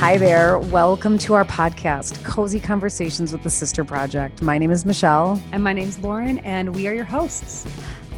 [0.00, 0.58] Hi there.
[0.58, 4.40] Welcome to our podcast, Cozy Conversations with the Sister Project.
[4.40, 5.38] My name is Michelle.
[5.52, 7.66] And my name's Lauren, and we are your hosts.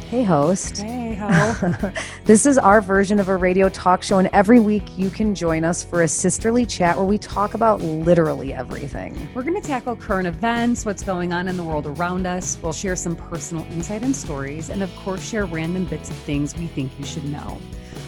[0.09, 0.77] Hey, host.
[0.77, 1.91] Hey, ho.
[2.23, 5.65] this is our version of a radio talk show, and every week you can join
[5.65, 9.27] us for a sisterly chat where we talk about literally everything.
[9.35, 12.57] We're going to tackle current events, what's going on in the world around us.
[12.63, 16.55] We'll share some personal insight and stories, and of course, share random bits of things
[16.55, 17.59] we think you should know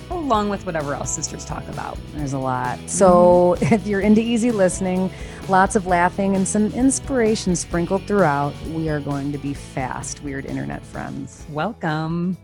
[0.10, 1.98] along with whatever else sisters talk about.
[2.14, 2.80] There's a lot.
[2.88, 3.74] So mm-hmm.
[3.74, 5.12] if you're into easy listening,
[5.50, 10.46] lots of laughing, and some inspiration sprinkled throughout, we are going to be fast, weird
[10.46, 11.46] internet friends.
[11.50, 12.38] Welcome.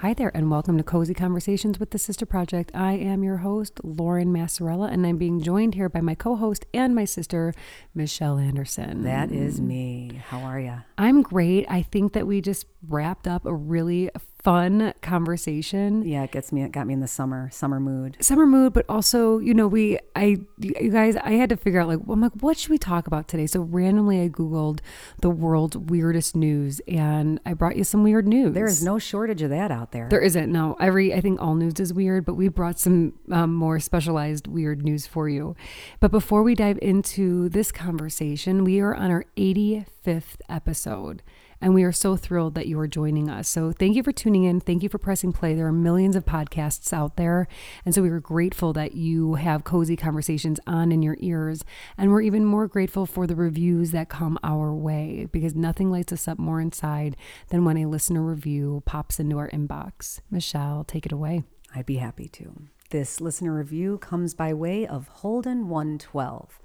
[0.00, 2.70] Hi there, and welcome to Cozy Conversations with the Sister Project.
[2.72, 6.64] I am your host, Lauren Massarella, and I'm being joined here by my co host
[6.72, 7.52] and my sister,
[7.96, 9.02] Michelle Anderson.
[9.02, 10.22] That is me.
[10.28, 10.74] How are you?
[10.96, 11.66] I'm great.
[11.68, 14.08] I think that we just wrapped up a really
[14.48, 16.02] fun conversation.
[16.06, 16.62] Yeah, it gets me.
[16.62, 18.16] It got me in the summer summer mood.
[18.20, 21.88] Summer mood, but also, you know, we, I, you guys, I had to figure out
[21.88, 23.46] like, I'm like, what should we talk about today?
[23.46, 24.80] So randomly, I googled
[25.20, 28.54] the world's weirdest news, and I brought you some weird news.
[28.54, 30.08] There is no shortage of that out there.
[30.08, 30.50] There isn't.
[30.50, 34.46] No, every I think all news is weird, but we brought some um, more specialized
[34.46, 35.56] weird news for you.
[36.00, 41.22] But before we dive into this conversation, we are on our 85th episode.
[41.60, 43.48] And we are so thrilled that you are joining us.
[43.48, 44.60] So thank you for tuning in.
[44.60, 45.54] Thank you for pressing play.
[45.54, 47.48] There are millions of podcasts out there.
[47.84, 51.64] And so we are grateful that you have cozy conversations on in your ears.
[51.96, 56.12] And we're even more grateful for the reviews that come our way because nothing lights
[56.12, 57.16] us up more inside
[57.48, 60.20] than when a listener review pops into our inbox.
[60.30, 61.42] Michelle, take it away.
[61.74, 62.68] I'd be happy to.
[62.90, 66.60] This listener review comes by way of Holden 112.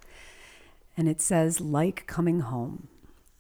[0.96, 2.88] And it says, like coming home.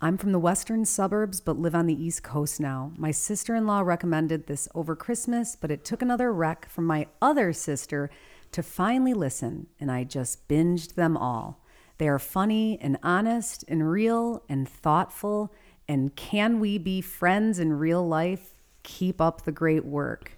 [0.03, 2.91] I'm from the western suburbs but live on the East Coast now.
[2.97, 7.07] My sister in law recommended this over Christmas, but it took another rec from my
[7.21, 8.09] other sister
[8.51, 11.63] to finally listen, and I just binged them all.
[11.99, 15.53] They are funny and honest and real and thoughtful.
[15.87, 18.55] And can we be friends in real life?
[18.83, 20.33] Keep up the great work.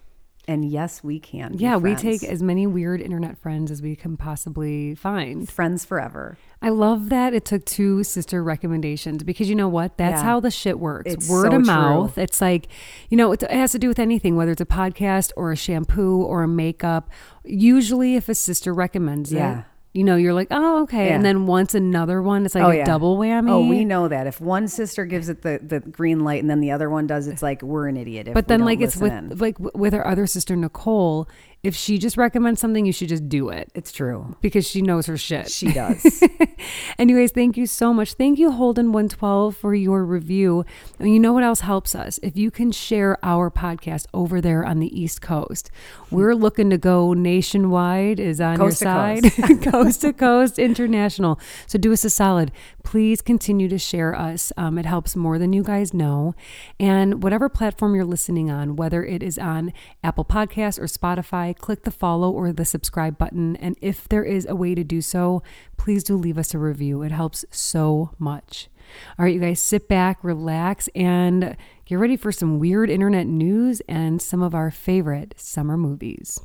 [0.48, 1.54] And yes, we can.
[1.58, 5.48] Yeah, we take as many weird internet friends as we can possibly find.
[5.48, 6.38] Friends forever.
[6.62, 9.98] I love that it took two sister recommendations because you know what?
[9.98, 10.24] That's yeah.
[10.24, 11.12] how the shit works.
[11.12, 12.14] It's Word so of mouth.
[12.14, 12.22] True.
[12.22, 12.68] It's like,
[13.10, 16.22] you know, it has to do with anything, whether it's a podcast or a shampoo
[16.22, 17.10] or a makeup.
[17.44, 19.60] Usually, if a sister recommends yeah.
[19.60, 19.64] it,
[19.96, 21.06] you know, you're like, oh, okay.
[21.06, 21.14] Yeah.
[21.14, 22.84] And then once another one, it's like oh, a yeah.
[22.84, 23.50] double whammy.
[23.50, 24.26] Oh, we know that.
[24.26, 27.26] If one sister gives it the, the green light and then the other one does,
[27.26, 28.28] it's like we're an idiot.
[28.34, 29.38] but then, like, it's with in.
[29.38, 31.28] like with our other sister Nicole,
[31.62, 33.70] if she just recommends something, you should just do it.
[33.74, 34.36] It's true.
[34.40, 35.50] Because she knows her shit.
[35.50, 36.22] She does.
[36.98, 38.14] Anyways, thank you so much.
[38.14, 40.64] Thank you, Holden112, for your review.
[40.98, 42.18] And you know what else helps us?
[42.22, 45.70] If you can share our podcast over there on the East Coast.
[46.10, 49.62] We're looking to go nationwide, is on coast your side, coast.
[49.62, 51.40] coast to coast, international.
[51.66, 52.52] So do us a solid.
[52.86, 54.52] Please continue to share us.
[54.56, 56.36] Um, it helps more than you guys know.
[56.78, 59.72] And whatever platform you're listening on, whether it is on
[60.04, 63.56] Apple Podcasts or Spotify, click the follow or the subscribe button.
[63.56, 65.42] And if there is a way to do so,
[65.76, 67.02] please do leave us a review.
[67.02, 68.68] It helps so much.
[69.18, 73.82] All right, you guys, sit back, relax, and get ready for some weird internet news
[73.88, 76.38] and some of our favorite summer movies.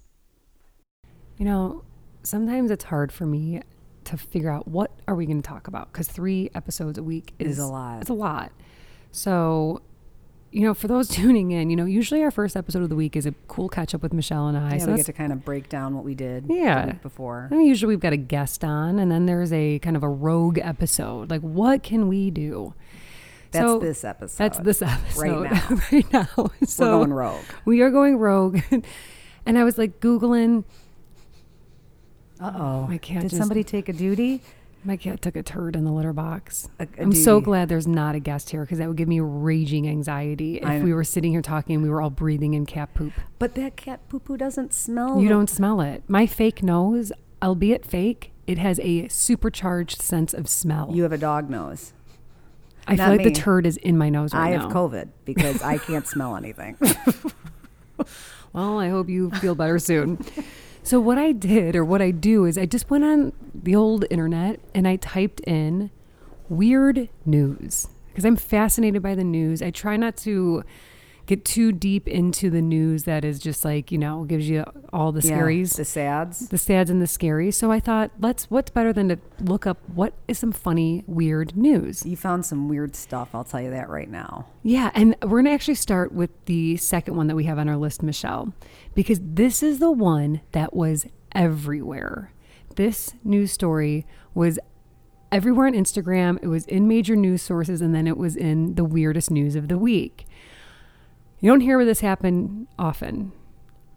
[1.37, 1.83] You know,
[2.23, 3.61] sometimes it's hard for me
[4.05, 7.33] to figure out what are we going to talk about because three episodes a week
[7.39, 8.01] is, is a lot.
[8.01, 8.51] It's a lot.
[9.11, 9.81] So
[10.51, 13.15] you know, for those tuning in, you know, usually our first episode of the week
[13.15, 14.73] is a cool catch up with Michelle and I.
[14.73, 16.93] Yeah, so we get to kind of break down what we did yeah.
[16.93, 17.47] before.
[17.51, 20.59] And usually we've got a guest on, and then there's a kind of a rogue
[20.61, 21.29] episode.
[21.29, 22.73] Like, what can we do?
[23.51, 24.37] That's so, this episode.
[24.37, 25.81] That's this episode right now.
[25.91, 26.51] right now.
[26.65, 27.43] So We're going rogue.
[27.65, 28.59] We are going rogue,
[29.45, 30.63] and I was like googling.
[32.41, 32.87] Uh oh!
[32.89, 33.21] I can't.
[33.21, 34.41] Did just, somebody take a duty?
[34.83, 36.67] My cat took a turd in the litter box.
[36.79, 37.15] I'm duty.
[37.17, 40.81] so glad there's not a guest here because that would give me raging anxiety if
[40.81, 43.13] we were sitting here talking and we were all breathing in cat poop.
[43.37, 45.21] But that cat poo poo doesn't smell.
[45.21, 46.03] You don't smell it.
[46.07, 47.11] My fake nose,
[47.43, 50.89] albeit fake, it has a supercharged sense of smell.
[50.91, 51.93] You have a dog nose.
[52.87, 53.31] I Not feel like me.
[53.31, 54.55] the turd is in my nose right now.
[54.55, 54.63] I now.
[54.63, 56.75] have COVID because I can't smell anything.
[58.51, 60.25] well, I hope you feel better soon.
[60.83, 64.05] So what I did or what I do is I just went on the old
[64.09, 65.91] internet and I typed in
[66.49, 69.61] weird news because I'm fascinated by the news.
[69.61, 70.63] I try not to
[71.27, 75.11] get too deep into the news that is just like, you know, gives you all
[75.13, 75.75] the Yeah, scaries.
[75.77, 76.49] the sads.
[76.49, 77.53] the sads and the scaries.
[77.53, 81.55] So I thought, let's what's better than to look up what is some funny weird
[81.55, 82.05] news.
[82.05, 83.29] You found some weird stuff.
[83.33, 84.47] I'll tell you that right now.
[84.63, 87.69] Yeah, and we're going to actually start with the second one that we have on
[87.69, 88.51] our list, Michelle,
[88.93, 92.33] because this is the one that was everywhere.
[92.75, 94.57] this news story was
[95.31, 96.39] everywhere on Instagram.
[96.41, 99.67] It was in major news sources, and then it was in the weirdest news of
[99.67, 100.25] the week.
[101.39, 103.31] You don't hear this happen often.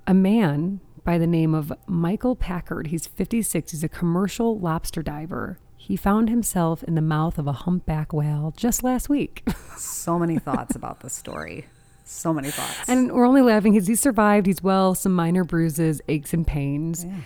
[0.06, 5.58] A man by the name of Michael Packard, he's 56, he's a commercial lobster diver.
[5.76, 9.46] He found himself in the mouth of a humpback whale just last week.
[9.76, 11.66] So many thoughts about this story.
[12.04, 12.88] So many thoughts.
[12.88, 14.46] and we're only laughing because he survived.
[14.46, 17.04] He's well, some minor bruises, aches, and pains.
[17.04, 17.16] Yeah.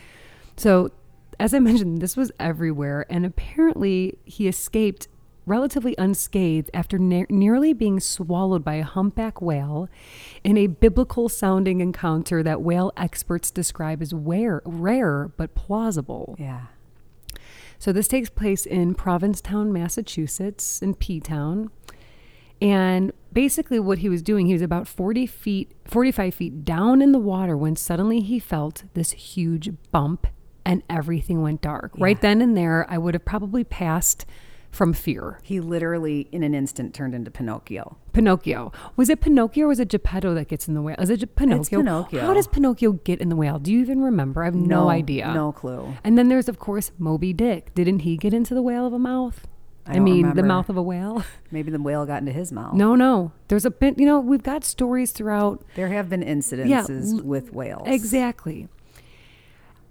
[0.56, 0.90] So,
[1.40, 5.08] as I mentioned, this was everywhere, and apparently he escaped
[5.46, 9.88] relatively unscathed after ne- nearly being swallowed by a humpback whale
[10.44, 16.36] in a biblical sounding encounter that whale experts describe as rare, rare but plausible.
[16.38, 16.66] yeah.
[17.80, 21.70] So this takes place in Provincetown, Massachusetts, in P Town.
[22.60, 27.12] And basically, what he was doing, he was about 40 feet, 45 feet down in
[27.12, 30.26] the water when suddenly he felt this huge bump
[30.64, 31.92] and everything went dark.
[31.98, 34.26] Right then and there, I would have probably passed
[34.70, 35.40] from fear.
[35.42, 37.96] He literally, in an instant, turned into Pinocchio.
[38.12, 38.72] Pinocchio.
[38.96, 40.96] Was it Pinocchio or was it Geppetto that gets in the whale?
[40.98, 41.60] Is it Pinocchio?
[41.60, 42.20] It's Pinocchio.
[42.20, 43.58] How does Pinocchio get in the whale?
[43.58, 44.42] Do you even remember?
[44.42, 45.32] I have no, idea.
[45.32, 45.96] No clue.
[46.04, 47.74] And then there's, of course, Moby Dick.
[47.74, 49.46] Didn't he get into the whale of a mouth?
[49.88, 51.24] I I, mean, the mouth of a whale.
[51.50, 52.74] Maybe the whale got into his mouth.
[52.74, 53.32] No, no.
[53.48, 55.64] There's a bit, you know, we've got stories throughout.
[55.76, 57.88] There have been incidences l- with whales.
[57.88, 58.68] Exactly.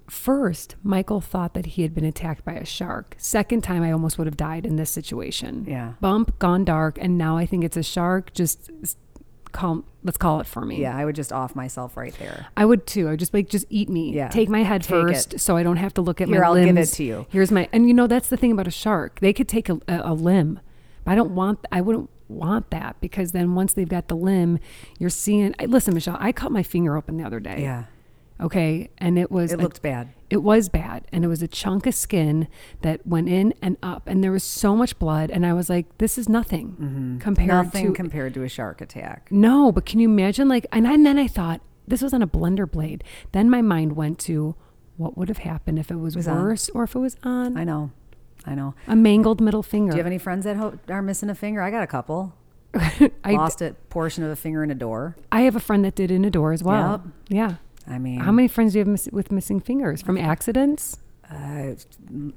[0.10, 3.16] First, Michael thought that he had been attacked by a shark.
[3.18, 5.66] Second time, I almost would have died in this situation.
[5.68, 5.94] Yeah.
[6.00, 8.32] Bump, gone dark, and now I think it's a shark.
[8.34, 8.70] Just
[9.52, 10.82] call, let's call it for me.
[10.82, 12.48] Yeah, I would just off myself right there.
[12.56, 13.08] I would too.
[13.08, 14.14] I would just like just eat me.
[14.14, 14.28] Yeah.
[14.30, 15.40] Take my head Take first, it.
[15.42, 16.66] so I don't have to look at Here, my I'll limbs.
[16.68, 17.26] give it to you.
[17.30, 19.20] Here's my and you know that's the thing about a shark.
[19.20, 20.60] They could take a, a, a limb,
[21.04, 21.60] but I don't want.
[21.72, 24.60] I wouldn't want that because then once they've got the limb,
[25.00, 25.54] you're seeing.
[25.60, 27.62] I- Listen, Michelle, I cut my finger open the other day.
[27.62, 27.86] Yeah.
[28.40, 30.10] Okay, and it was It a- looked bad.
[30.30, 32.48] it was bad, and it was a chunk of skin
[32.82, 35.98] that went in and up, and there was so much blood, and I was like,
[35.98, 37.58] "This is nothing compared Mm-hmm.
[37.66, 39.28] Nothing to compared to a shark attack.
[39.32, 40.48] no, but can you imagine?
[40.48, 43.04] Like, and, I, and then I thought this was on a blender blade.
[43.32, 44.56] Then my mind went to
[44.98, 46.38] what would have happened if it was, Was on.
[46.44, 47.92] worse or if it was on I know.
[48.46, 48.76] I know.
[48.88, 49.92] a mangled middle finger.
[49.92, 51.62] Do you have any friends that ho- are missing a finger?
[51.62, 52.34] I got a couple.
[52.76, 55.16] I, Lost a portion of a finger in a door.
[55.32, 57.04] I have a friend that did in a door as well.
[57.30, 57.56] Yeah.
[57.88, 60.98] I mean, How many friends do you have miss- with missing fingers from accidents?
[61.30, 61.74] Uh,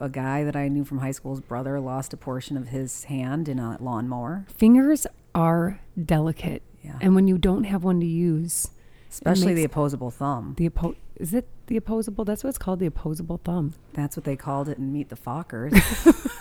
[0.01, 3.49] a guy that I knew from high school's brother lost a portion of his hand
[3.49, 6.99] in a lawnmower, Fingers are delicate, Yeah.
[7.01, 8.71] and when you don't have one to use,
[9.11, 10.55] especially the opposable thumb.
[10.57, 12.25] the oppo- is it the opposable?
[12.25, 13.75] That's what it's called, the opposable thumb.
[13.93, 15.73] That's what they called it in Meet the Fockers.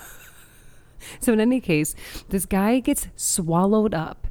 [1.22, 1.96] So in any case,
[2.28, 4.28] this guy gets swallowed up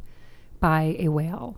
[0.60, 1.56] by a whale.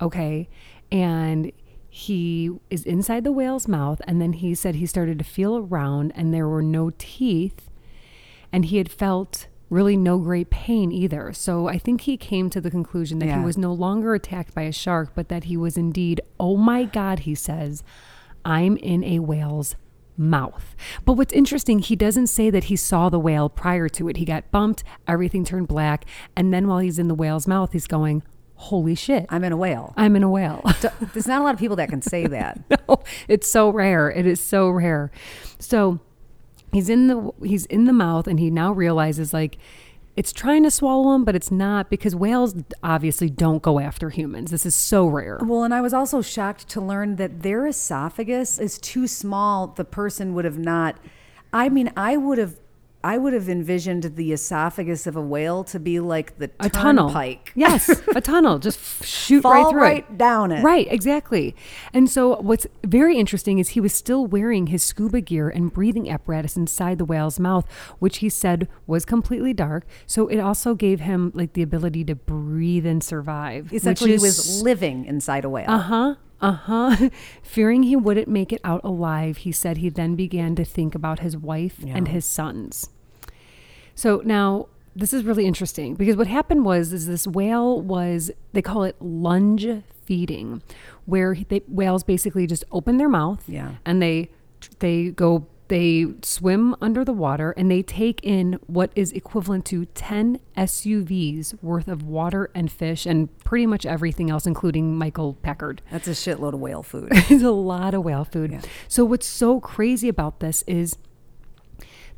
[0.00, 0.48] Okay?
[0.90, 1.52] And
[1.94, 6.10] he is inside the whale's mouth and then he said he started to feel around
[6.14, 7.68] and there were no teeth
[8.50, 11.34] and he had felt really no great pain either.
[11.34, 13.40] So I think he came to the conclusion that Yeah.
[13.40, 16.84] he was no longer attacked by a shark, but that he was indeed, oh my
[16.84, 17.82] God, he says,
[18.42, 19.76] I'm in a whale's
[20.16, 20.74] mouth.
[21.04, 24.16] But what's interesting, he doesn't say that he saw the whale prior to it.
[24.16, 27.86] He got bumped, everything turned black, and then while he's in the whale's mouth, he's
[27.86, 28.22] going,
[28.62, 29.92] Holy shit, I'm in a whale.
[29.96, 30.62] I'm in a whale.
[31.12, 32.60] There's not a lot of people that can say that.
[32.88, 34.10] no, it's so rare.
[34.10, 35.10] It is so rare.
[35.58, 35.98] So
[36.72, 39.58] he's in the he's in the mouth and he now realizes like
[40.14, 44.50] it's trying to swallow him, but it's not because whales obviously don't go after humans.
[44.50, 45.38] This is so rare.
[45.42, 49.68] Well, and I was also shocked to learn that their esophagus is too small.
[49.68, 50.98] The person would have not.
[51.52, 52.56] I mean, I would have.
[53.04, 57.08] I would have envisioned the esophagus of a whale to be like the A tunnel.
[57.08, 57.52] turnpike.
[57.56, 58.58] Yes, a tunnel.
[58.58, 60.18] Just shoot Fall right through right it.
[60.18, 60.62] down it.
[60.62, 61.54] Right, exactly.
[61.92, 66.08] And so what's very interesting is he was still wearing his scuba gear and breathing
[66.10, 67.68] apparatus inside the whale's mouth,
[67.98, 69.84] which he said was completely dark.
[70.06, 73.72] So it also gave him like the ability to breathe and survive.
[73.72, 75.68] Essentially, which he is was living inside a whale.
[75.68, 76.14] Uh huh.
[76.40, 77.08] Uh huh.
[77.42, 81.20] Fearing he wouldn't make it out alive, he said he then began to think about
[81.20, 82.88] his wife and his sons.
[83.94, 88.62] So now this is really interesting because what happened was is this whale was they
[88.62, 89.66] call it lunge
[90.04, 90.62] feeding,
[91.06, 93.76] where they, whales basically just open their mouth Yeah.
[93.84, 94.30] and they
[94.80, 99.86] they go they swim under the water and they take in what is equivalent to
[99.86, 105.80] 10 SUVs worth of water and fish and pretty much everything else including Michael Packard.
[105.90, 107.08] That's a shitload of whale food.
[107.12, 108.52] It's a lot of whale food.
[108.52, 108.60] Yeah.
[108.88, 110.98] So what's so crazy about this is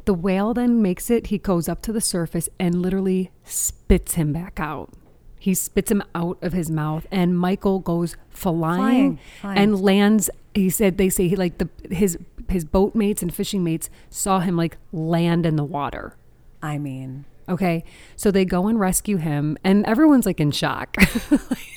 [0.04, 4.32] the whale then makes it, he goes up to the surface and literally spits him
[4.32, 4.90] back out.
[5.38, 9.58] He spits him out of his mouth and Michael goes flying, Flying, flying.
[9.58, 12.16] and lands he said they say he like the his
[12.48, 16.16] his boat mates and fishing mates saw him like land in the water.
[16.62, 17.84] I mean, Okay.
[18.16, 20.96] So they go and rescue him, and everyone's like in shock.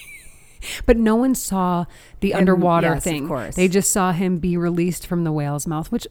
[0.85, 1.85] but no one saw
[2.21, 3.27] the underwater yes, of thing.
[3.27, 3.55] course.
[3.55, 6.07] They just saw him be released from the whale's mouth, which,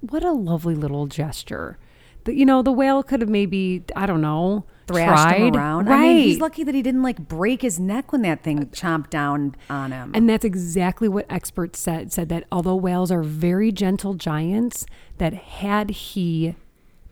[0.00, 1.78] what a lovely little gesture.
[2.24, 5.40] The, you know, the whale could have maybe, I don't know, thrashed tried.
[5.40, 5.86] him around.
[5.86, 5.96] Right.
[5.96, 9.10] I mean, he's lucky that he didn't like break his neck when that thing chomped
[9.10, 10.12] down on him.
[10.14, 12.12] And that's exactly what experts said.
[12.12, 14.84] Said that although whales are very gentle giants,
[15.18, 16.56] that had he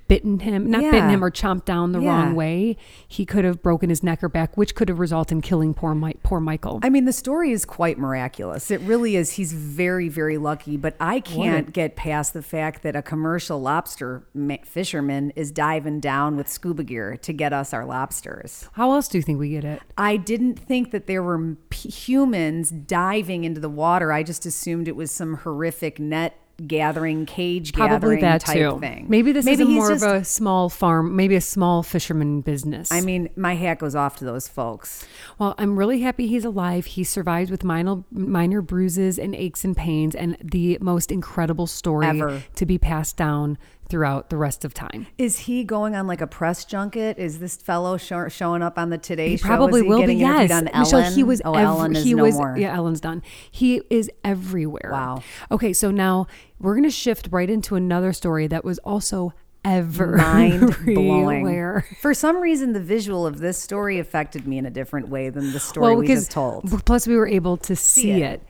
[0.09, 2.09] bitten him, not bitten him or chomped down the Yeah.
[2.25, 5.41] wrong way, he could have broken his neck or back, which could have resulted in
[5.43, 6.81] killing poor Mike, poor Michael.
[6.83, 8.71] I mean, the story is quite miraculous.
[8.71, 9.33] It really is.
[9.33, 10.77] He's very, very lucky.
[10.77, 16.01] But I can't get past the fact that a commercial lobster ma- fisherman is diving
[16.01, 18.69] down with scuba gear to get us our lobsters.
[18.73, 19.83] How else do you think we get it?
[19.97, 24.11] I didn't think that there were p- humans diving into the water.
[24.13, 26.35] I just assumed it was some horrific net
[26.67, 28.79] gathering, cage Probably gathering that type too.
[28.81, 29.07] thing.
[29.09, 32.41] Maybe this is a he's more just- of a small farm, maybe a small fisherman
[32.41, 32.91] business.
[32.91, 35.07] I mean, my hat goes off to those folks.
[35.39, 36.87] Well, I'm really happy he's alive.
[36.87, 42.07] He survived with minor minor bruises and aches and pains, and the most incredible story
[42.07, 42.43] Ever.
[42.57, 43.57] to be passed down
[43.89, 45.07] throughout the rest of time.
[45.17, 47.19] Is he going on like a press junket?
[47.19, 49.47] Is this fellow show, showing up on the Today He Show?
[49.47, 50.15] probably he will be.
[50.15, 51.11] Yes, on Michelle.
[51.13, 51.41] He was.
[51.45, 52.35] Oh, ev- Ellen is he no was.
[52.35, 52.57] more.
[52.59, 53.23] Yeah, Ellen's done.
[53.51, 54.91] He is everywhere.
[54.93, 55.23] Wow.
[55.51, 56.27] Okay, so now
[56.59, 59.33] we're gonna shift right into another story that was also
[59.65, 61.83] ever Mind blowing.
[62.01, 65.53] For some reason, the visual of this story affected me in a different way than
[65.53, 66.85] the story we just told.
[66.85, 68.41] Plus, we were able to see, it.
[68.41, 68.43] it.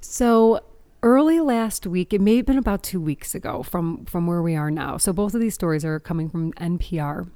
[0.00, 0.60] So
[1.02, 4.54] early last week, it may have been about two weeks ago from from where we
[4.54, 4.96] are now.
[4.96, 7.28] So both of these stories are coming from NPR.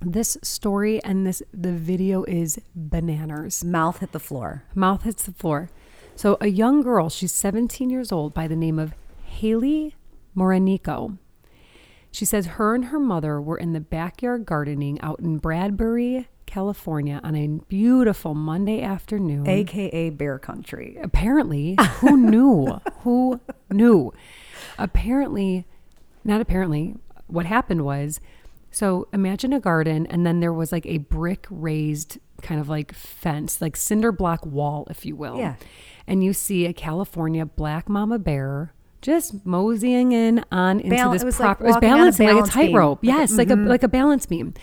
[0.00, 3.64] This story and this the video is bananas.
[3.64, 4.64] Mouth hit the floor.
[4.74, 5.70] Mouth hits the floor.
[6.14, 8.92] So a young girl, she's 17 years old, by the name of
[9.22, 9.94] Haley
[10.36, 11.18] Morinico.
[12.10, 17.20] She says her and her mother were in the backyard gardening out in Bradbury, California
[17.22, 19.46] on a beautiful Monday afternoon.
[19.46, 20.98] AKA Bear Country.
[21.00, 22.80] apparently, who knew?
[23.02, 23.40] who
[23.70, 24.12] knew?
[24.78, 25.66] Apparently,
[26.24, 28.20] not apparently, what happened was
[28.70, 32.92] so imagine a garden, and then there was like a brick raised kind of like
[32.94, 35.38] fence, like cinder block wall, if you will.
[35.38, 35.54] Yeah.
[36.06, 41.22] And you see a California black mama bear just moseying in on into Bal- this
[41.22, 41.64] it was like proper.
[41.64, 42.98] it was walking on balancing like a balance tightrope.
[43.04, 43.68] Like a- Yes, like a mm-hmm.
[43.68, 44.54] like a balance beam.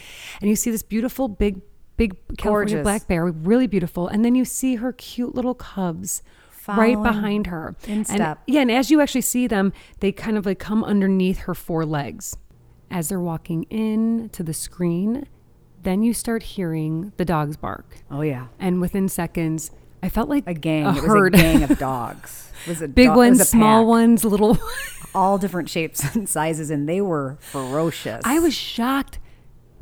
[0.42, 1.62] And you see this beautiful big
[1.98, 2.84] big California Gorgeous.
[2.84, 4.08] black bear, really beautiful.
[4.08, 6.22] And then you see her cute little cubs
[6.68, 7.76] right behind her.
[7.88, 8.40] in And- step.
[8.48, 11.86] yeah, and as you actually see them, they kind of like come underneath her four
[11.86, 12.36] legs.
[12.92, 15.28] As they're walking in to the screen,
[15.84, 17.98] then you start hearing the dogs bark.
[18.12, 19.72] Oh yeah, And within seconds,
[20.04, 20.86] I felt like a gang.
[20.86, 21.36] a it was herd.
[21.36, 22.52] a gang of dogs.
[22.66, 23.88] It was a Big dog- it was ones, a small pack.
[23.88, 24.58] ones, little.
[25.16, 28.22] all different shapes and sizes, and they were ferocious.
[28.26, 29.18] I was shocked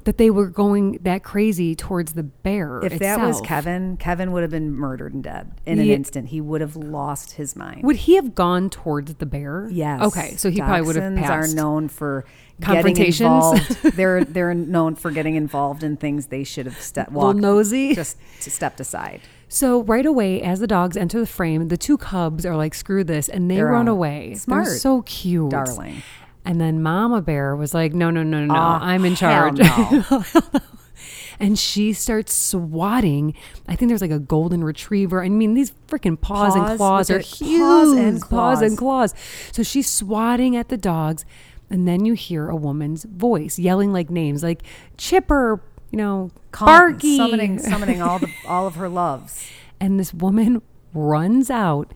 [0.05, 2.79] that they were going that crazy towards the bear.
[2.83, 3.39] If that was.
[3.41, 6.29] Kevin, Kevin would have been murdered and dead in an instant.
[6.29, 7.83] He would have lost his mind.
[7.83, 9.67] would he have gone towards the bear?
[9.71, 10.01] Yes.
[10.03, 11.53] Okay, so he probably would have Dachshunds passed.
[11.53, 12.25] are known for
[12.59, 13.21] getting Confrontations?
[13.21, 13.83] involved.
[13.97, 17.95] they're they're known for getting involved in things they should have ste- Little walked nosy.
[17.95, 19.21] just stepped aside.
[19.49, 23.03] So right away, as the dogs enter the frame, the two cubs are like, "Screw
[23.03, 23.91] this," and they They're run out.
[23.91, 24.33] away.
[24.35, 24.65] Smart.
[24.65, 26.01] They're so cute, Darling.
[26.45, 28.53] And then Mama Bear was like, "No, no, no, no, no!
[28.55, 30.23] Ah, I'm in charge." no.
[31.39, 33.33] and she starts swatting.
[33.67, 35.23] I think there's like a golden retriever.
[35.23, 37.59] I mean, these freaking paws, and claws are huge.
[37.61, 39.13] Paws and Paws and claws.
[39.13, 39.51] claws.
[39.53, 41.25] So she's swatting at the dogs,
[41.69, 44.63] and then you hear a woman's voice yelling like names, like
[44.97, 49.47] Chipper, you know, Call- Barky, summoning summoning all the all of her loves.
[49.79, 50.61] and this woman
[50.93, 51.93] runs out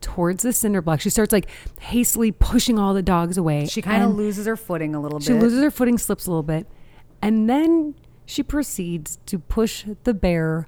[0.00, 1.00] towards the cinder block.
[1.00, 1.48] She starts like
[1.80, 3.66] hastily pushing all the dogs away.
[3.66, 5.38] She kind of loses her footing a little She bit.
[5.38, 6.66] She loses her footing, slips a little bit,
[7.22, 7.94] and then
[8.26, 10.66] she proceeds to push the bear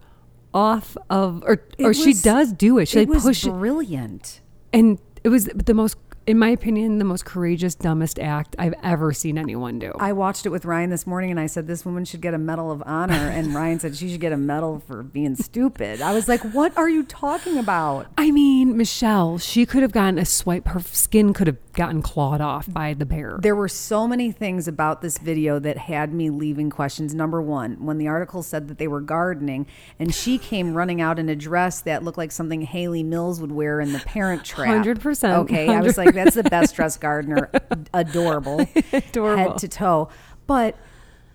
[0.54, 2.86] off of, or It or she does do it.
[2.88, 4.40] She it like was push, brilliant.
[4.72, 9.12] and it was the most, in my opinion, the most courageous, dumbest act I've ever
[9.12, 9.92] seen anyone do.
[9.98, 12.38] I watched it with Ryan this morning and I said, This woman should get a
[12.38, 13.14] Medal of Honor.
[13.14, 16.00] And Ryan said she should get a medal for being stupid.
[16.00, 18.06] I was like, What are you talking about?
[18.16, 20.68] I mean, Michelle, she could have gotten a swipe.
[20.68, 23.38] Her skin could have gotten clawed off by the bear.
[23.40, 27.14] There were so many things about this video that had me leaving questions.
[27.14, 29.66] Number one, when the article said that they were gardening
[29.98, 33.52] and she came running out in a dress that looked like something Hayley Mills would
[33.52, 34.84] wear in the parent trap.
[34.84, 35.38] 100%.
[35.38, 35.68] Okay.
[35.68, 37.50] I was like, That's the best dressed gardener.
[37.94, 38.66] Adorable.
[38.92, 39.36] Adorable.
[39.52, 40.08] Head to toe.
[40.46, 40.76] But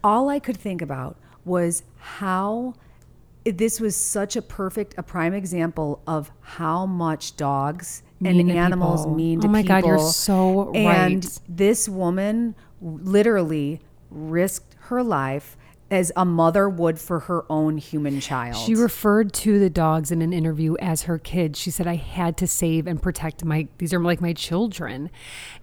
[0.04, 2.74] all I could think about was how
[3.46, 9.02] this was such a perfect, a prime example of how much dogs Mean and animals
[9.02, 9.16] people.
[9.16, 9.82] mean oh to Oh my people.
[9.82, 11.40] God, you're so And right.
[11.48, 13.80] this woman literally
[14.10, 15.56] risked her life
[15.90, 18.58] as a mother would for her own human child.
[18.58, 21.58] She referred to the dogs in an interview as her kids.
[21.60, 25.10] She said, I had to save and protect my, these are like my children.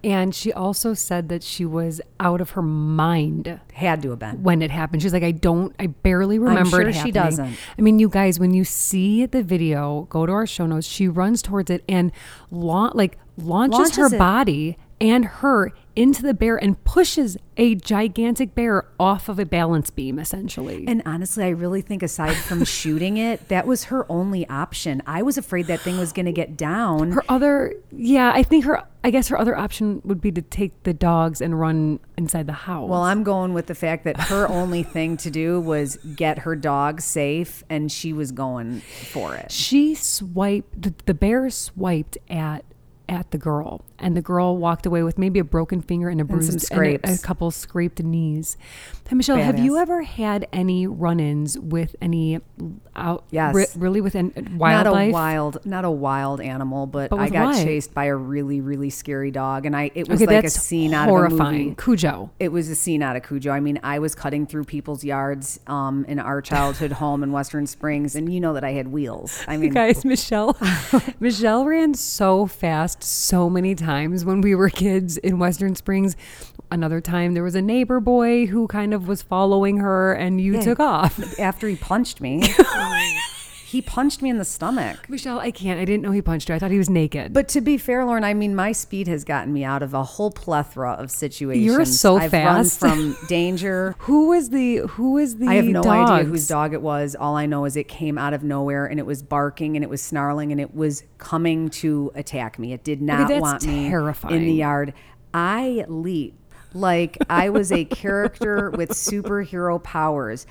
[0.03, 4.41] And she also said that she was out of her mind had to have been.
[4.41, 5.01] when it happened.
[5.01, 7.55] She's like, I don't, I barely remember sure it she doesn't.
[7.77, 10.87] I mean, you guys, when you see the video, go to our show notes.
[10.87, 12.11] She runs towards it and
[12.49, 14.17] la- like launches, Launches her it.
[14.17, 19.89] body and her into the bear and pushes a gigantic bear off of a balance
[19.89, 20.85] beam, essentially.
[20.87, 25.01] And honestly, I really think aside from shooting it, that was her only option.
[25.07, 27.11] I was afraid that thing was going to get down.
[27.11, 30.83] her other, yeah, I think her, I guess her other option would be to take
[30.83, 32.89] the dogs and run inside the house.
[32.89, 36.55] Well, I'm going with the fact that her only thing to do was get her
[36.55, 39.51] dog safe, and she was going for it.
[39.51, 42.65] she swiped the, the bear swiped at
[43.09, 46.25] at the girl and the girl walked away with maybe a broken finger and a
[46.25, 48.57] bruised some and a- a, couple scraped knees
[49.07, 52.39] hey, michelle have you ever had any run-ins with any
[52.95, 53.53] out Yes.
[53.55, 57.29] re- really with an, Not a wildlife wild, not a wild animal, but, But I
[57.29, 60.49] got chased by a really, really scary dog, and I it was okay like a
[60.49, 61.75] scene out of a horrifying movie.
[61.75, 63.51] cujo It was a scene out of Cujo.
[63.51, 67.67] I mean, I was cutting through people's yards um, in our childhood home in Western
[67.67, 69.43] Springs, and you know that I had wheels.
[69.47, 70.55] I You mean, guys, Michelle,
[71.19, 76.15] Michelle ran so fast so many times when we were kids in Western Springs.
[76.71, 80.53] Another time there was a neighbor boy who kind of was following her and you
[80.55, 80.61] Yeah.
[80.61, 81.39] took off.
[81.39, 83.19] after he punched me, oh
[83.75, 85.09] he punched me in the stomach.
[85.09, 85.77] Michelle, I can't.
[85.77, 86.55] I didn't know he punched you.
[86.55, 87.33] I thought he was naked.
[87.33, 90.01] But to be fair, Lauren, I mean, my speed has gotten me out of a
[90.01, 91.65] whole plethora of situations.
[91.65, 92.81] You're so I've fast.
[92.81, 93.93] run from danger.
[93.99, 97.15] who was the who was the I have no idea whose dog it was.
[97.15, 99.89] All I know is it came out of nowhere and it was barking and it
[99.89, 102.71] was snarling and it was coming to attack me.
[102.71, 104.93] It did not that's want me in the yard.
[105.33, 106.39] I leap
[106.73, 110.45] like I was a character with superhero powers.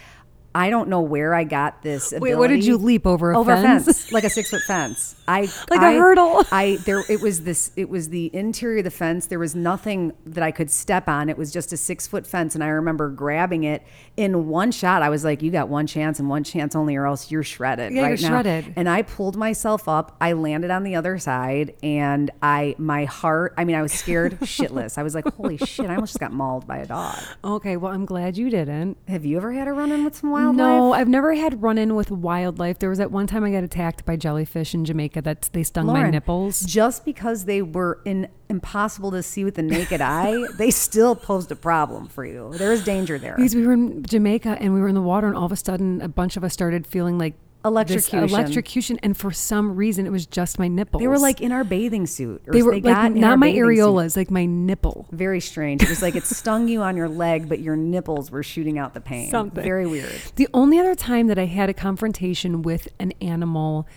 [0.55, 2.15] I don't know where I got this.
[2.17, 3.83] Wait, what did you leap over a over fence?
[3.83, 5.17] a fence, like a six foot fence.
[5.29, 6.45] I Like a I- hurdle.
[6.53, 9.27] I there it was this it was the interior of the fence.
[9.27, 11.29] There was nothing that I could step on.
[11.29, 13.83] It was just a six foot fence, and I remember grabbing it
[14.17, 15.03] in one shot.
[15.03, 17.93] I was like, "You got one chance and one chance only, or else you're shredded
[17.93, 18.75] Yeah, right you're now." shredded.
[18.77, 20.17] And I pulled myself up.
[20.21, 23.55] I landed on the other side, and I my heart.
[23.57, 24.99] I mean, I was scared shitless.
[24.99, 27.19] I was like, "Holy shit!" I almost just got mauled by a dog.
[27.43, 28.99] Okay, well, I'm glad you didn't.
[29.09, 30.57] Have you ever had a run in with some wildlife?
[30.57, 32.79] No, I've never had run in with wildlife.
[32.79, 35.87] There was that one time I got attacked by jellyfish in Jamaica that they stung
[35.87, 36.61] my nipples.
[36.61, 41.51] Just because they were in, impossible to see with the naked eye, they still posed
[41.53, 42.53] a problem for you.
[42.55, 43.37] There is danger there.
[43.37, 45.57] Because we were in Jamaica and we were in the water, and all of a
[45.57, 48.19] sudden, a bunch of us started feeling like Electrocution.
[48.19, 51.01] electrocution, and for some reason, it was just my nipples.
[51.01, 52.43] They were like in our bathing suit.
[52.47, 53.79] Or they were got like not my bathing suit.
[53.79, 55.07] areolas, like my nipple.
[55.11, 55.83] Very strange.
[55.83, 58.93] It was like it stung you on your leg, but your nipples were shooting out
[58.93, 59.31] the pain.
[59.31, 59.65] Something.
[59.65, 60.13] Very weird.
[60.37, 63.89] The only other time that I had a confrontation with an animal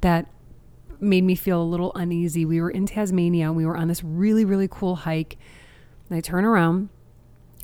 [0.00, 0.26] that
[0.98, 4.02] made me feel a little uneasy, we were in Tasmania and we were on this
[4.02, 5.36] really, really cool hike.
[6.08, 6.88] And I turn around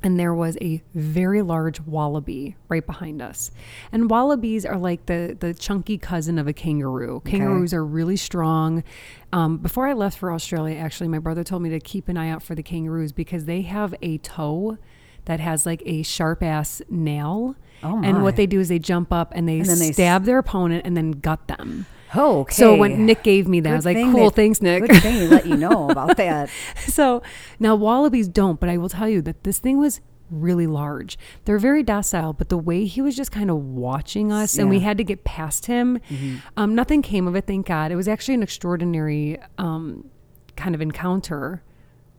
[0.02, 3.50] and there was a very large wallaby right behind us.
[3.92, 7.22] And wallabies are like the the chunky cousin of a kangaroo.
[7.24, 8.84] Kangaroos are really strong.
[9.32, 12.28] Um, before I left for Australia, actually, my brother told me to keep an eye
[12.30, 14.78] out for the kangaroos because they have a toe
[15.24, 17.56] that has like a sharp ass nail.
[17.82, 20.24] Oh, And what they do is they jump up and they, then they s- stab
[20.24, 21.86] their opponent and then gut them.
[22.14, 22.54] Oh, okay.
[22.54, 25.14] So when Nick gave me that, I was like, "Cool, they- thanks, Nick." Good thing
[25.14, 26.48] he let you know about that.
[26.86, 27.22] so
[27.58, 31.16] now wallabies don't, but I will tell you that this thing was really large.
[31.44, 34.80] They're very docile, but the way he was just kind of watching us and we
[34.80, 36.00] had to get past him,
[36.56, 37.92] um, nothing came of it, thank God.
[37.92, 40.08] It was actually an extraordinary um,
[40.56, 41.62] kind of encounter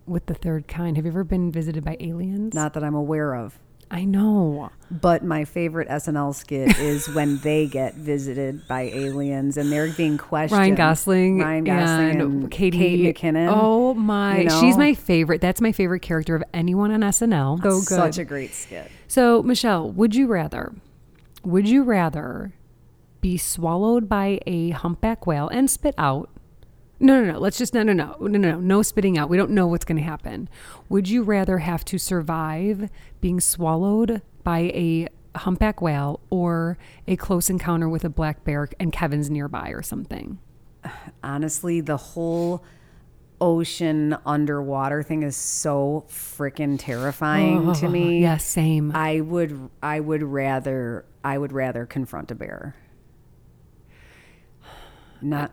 [0.05, 0.95] with the third kind.
[0.95, 2.53] Have you ever been visited by aliens?
[2.53, 3.59] Not that I'm aware of.
[3.89, 4.71] I know.
[4.89, 10.17] But my favorite SNL skit is when they get visited by aliens and they're being
[10.17, 10.59] questioned.
[10.59, 13.49] Ryan Gosling, Ryan Gosling, and, Katie Kate McKinnon.
[13.51, 15.41] Oh my, you she's my favorite.
[15.41, 17.61] That's my favorite character of anyone on SNL.
[17.61, 17.83] So good.
[17.83, 18.91] Such a great skit.
[19.07, 20.73] So, Michelle, would you rather,
[21.43, 22.53] would you rather
[23.21, 26.29] be swallowed by a humpback whale and spit out?
[26.99, 27.39] No, no, no.
[27.39, 29.29] Let's just, no, no, no, no, no, no, no spitting out.
[29.29, 30.49] We don't know what's going to happen.
[30.89, 32.89] Would you rather have to survive
[33.21, 38.91] being swallowed by a humpback whale or a close encounter with a black bear and
[38.91, 40.39] Kevin's nearby or something?
[41.23, 42.63] Honestly, the whole
[43.39, 48.21] ocean underwater thing is so freaking terrifying to me.
[48.21, 48.91] Yeah, same.
[48.95, 52.75] I would I would rather I would rather confront a bear.
[55.21, 55.51] Not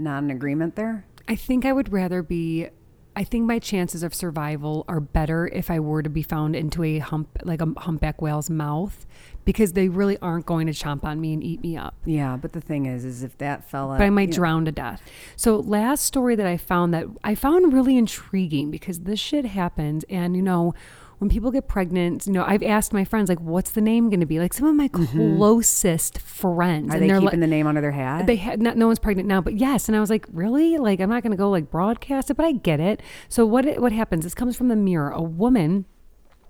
[0.00, 1.04] not an agreement there.
[1.28, 2.68] I think I would rather be.
[3.16, 6.84] I think my chances of survival are better if I were to be found into
[6.84, 9.04] a hump, like a humpback whale's mouth,
[9.44, 11.96] because they really aren't going to chomp on me and eat me up.
[12.04, 14.64] Yeah, but the thing is, is if that fella, But I might you know, drown
[14.66, 15.02] to death.
[15.34, 20.04] So, last story that I found that I found really intriguing because this shit happens,
[20.08, 20.72] and you know,
[21.20, 24.20] when people get pregnant, you know, I've asked my friends like, "What's the name going
[24.20, 26.92] to be?" Like some of my closest friends, Mm-hmm.
[26.92, 28.26] Are and they they're keeping like, the name under their hat?
[28.26, 29.86] they had no, no one's pregnant now, but yes.
[29.86, 30.78] And I was like, really?
[30.78, 33.02] Like, I'm not going to go like broadcast it, but I get it.
[33.28, 34.24] So what it, what happens?
[34.24, 35.10] This comes from the mirror.
[35.10, 35.84] A woman,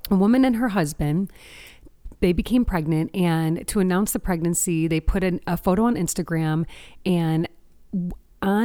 [0.08, 1.32] a woman and her husband.
[2.20, 6.66] They became pregnant, and to announce the pregnancy, they put a photo on Instagram,
[7.04, 7.48] and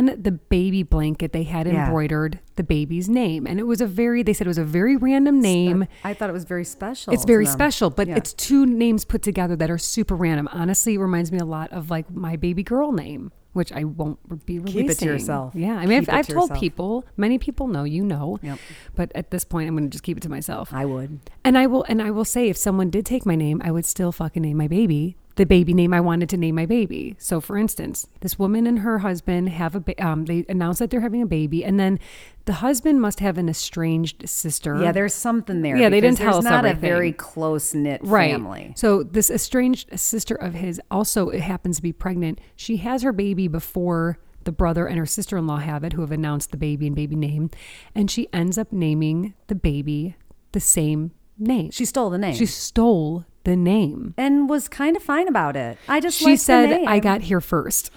[0.09, 1.85] on the baby blanket, they had Yeah.
[1.85, 4.23] embroidered the baby's name, and it was a very.
[4.23, 5.85] They said it was a very random name.
[6.03, 7.13] I thought it was very special.
[7.13, 8.15] It's very special, but Yeah.
[8.17, 10.47] it's two names put together that are super random.
[10.51, 14.45] Honestly, it reminds me a lot of like my baby girl name, which I won't
[14.45, 14.81] be releasing.
[14.81, 15.53] Keep it to yourself.
[15.55, 16.59] Yeah, I mean, Keep I've, I've to told yourself.
[16.59, 18.59] people, many people know, you know, Yep.
[18.95, 20.73] but at this point, I'm going to just keep it to myself.
[20.73, 21.19] I would.
[21.43, 23.85] And I will, and I will say, if someone did take my name, I would
[23.85, 27.15] still fucking name my baby the baby name I wanted to name my baby.
[27.19, 30.89] So, for instance, this woman and her husband have a, ba- um, they announce that
[30.89, 31.99] they're having a baby, and then
[32.45, 34.81] the husband must have an estranged sister.
[34.81, 35.75] Yeah, there's something there.
[35.75, 38.31] Yeah, they didn't tell us not a very close knit right.
[38.31, 38.73] family.
[38.77, 42.39] So this estranged sister of his also happens to be pregnant.
[42.55, 46.51] She has her baby before the brother and her sister-in-law have it, who have announced
[46.51, 47.49] the baby and baby name,
[47.93, 50.15] and she ends up naming the baby
[50.53, 51.71] the same name.
[51.71, 52.35] She stole the name.
[52.35, 54.13] She stole the name.
[54.17, 55.77] and was kind of fine about it.
[55.87, 56.83] I just She said.
[56.85, 57.91] "I got here first.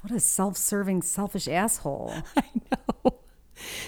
[0.00, 2.14] what a self-serving, selfish asshole.
[2.36, 3.14] I know.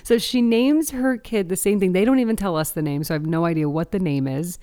[0.02, 1.92] So she names her kid the same thing.
[1.92, 4.26] They don't even tell us the name, so I have no idea what the name
[4.26, 4.58] is.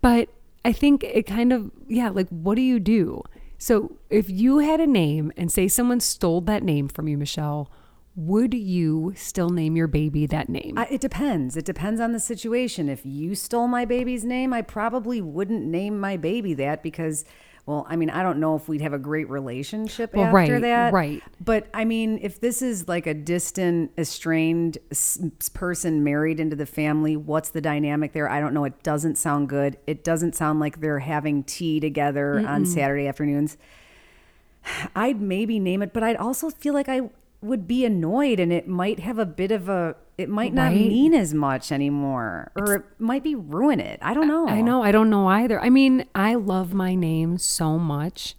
[0.00, 0.28] But
[0.64, 3.22] I think it kind of, yeah, like what do you do?
[3.58, 7.70] So if you had a name and say someone stole that name from you, Michelle,
[8.16, 10.78] would you still name your baby that name?
[10.78, 11.56] I, it depends.
[11.56, 12.88] It depends on the situation.
[12.88, 17.26] If you stole my baby's name, I probably wouldn't name my baby that because,
[17.66, 20.62] well, I mean, I don't know if we'd have a great relationship Well, after right,
[20.62, 20.92] that.
[20.94, 21.22] right.
[21.44, 25.18] But I mean, if this is like a distant, estranged s-
[25.52, 28.30] person married into the family, what's the dynamic there?
[28.30, 28.64] I don't know.
[28.64, 29.76] It doesn't sound good.
[29.86, 33.58] It doesn't sound like they're having tea together on Saturday afternoons.
[34.96, 37.10] I'd maybe name it, but I'd also feel like I
[37.46, 40.76] would be annoyed and it might have a bit of a it might not Right.
[40.88, 43.98] mean as much anymore or it might be ruin it.
[44.02, 44.48] I don't know.
[44.48, 44.82] I know.
[44.82, 45.60] I don't know either.
[45.60, 48.34] I mean, I love my name so much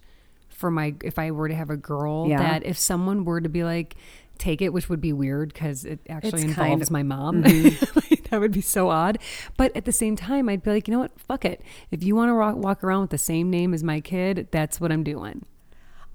[0.48, 2.38] for my, if I were to have a girl, Yeah.
[2.38, 3.94] that if someone were to be like,
[4.38, 7.44] take it, which would be weird because it actually It's kind involves of- my mom.
[7.44, 8.14] Mm-hmm.
[8.30, 9.18] that would be so odd.
[9.56, 11.18] But at the same time, I'd be like, you know what?
[11.20, 11.60] Fuck it.
[11.92, 14.90] If you want to walk around with the same name as my kid, that's what
[14.90, 15.44] I'm doing.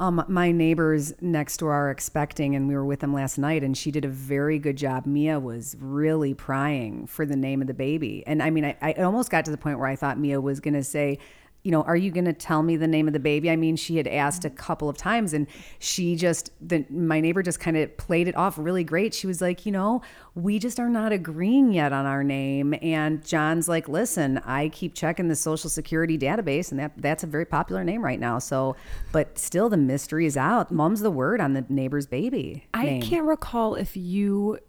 [0.04, 3.78] Um, my neighbors next door are expecting, and we were with them last night, and
[3.78, 5.06] she did a very good job.
[5.06, 8.94] Mia was really prying for the name of the baby, and I mean, I, I
[8.96, 11.20] almost got to the point where I thought Mia was going to say,
[11.64, 13.50] you know, are you going to tell me the name of the baby?
[13.50, 14.58] I mean, she had asked a mm-hmm.
[14.58, 15.48] couple of times, and
[15.80, 19.14] she just, the, my neighbor just kind of played it off really great.
[19.14, 20.02] She was like, you know,
[20.36, 24.94] we just are not agreeing yet on our name, and John's like, listen, I keep
[24.94, 28.40] checking the social security database, and that that's a very popular name right now.
[28.40, 28.76] So,
[29.12, 30.72] but still, the mystery is out.
[30.72, 32.66] Mom's the word on the neighbor's baby.
[32.74, 33.02] I name.
[33.02, 34.60] can't recall if you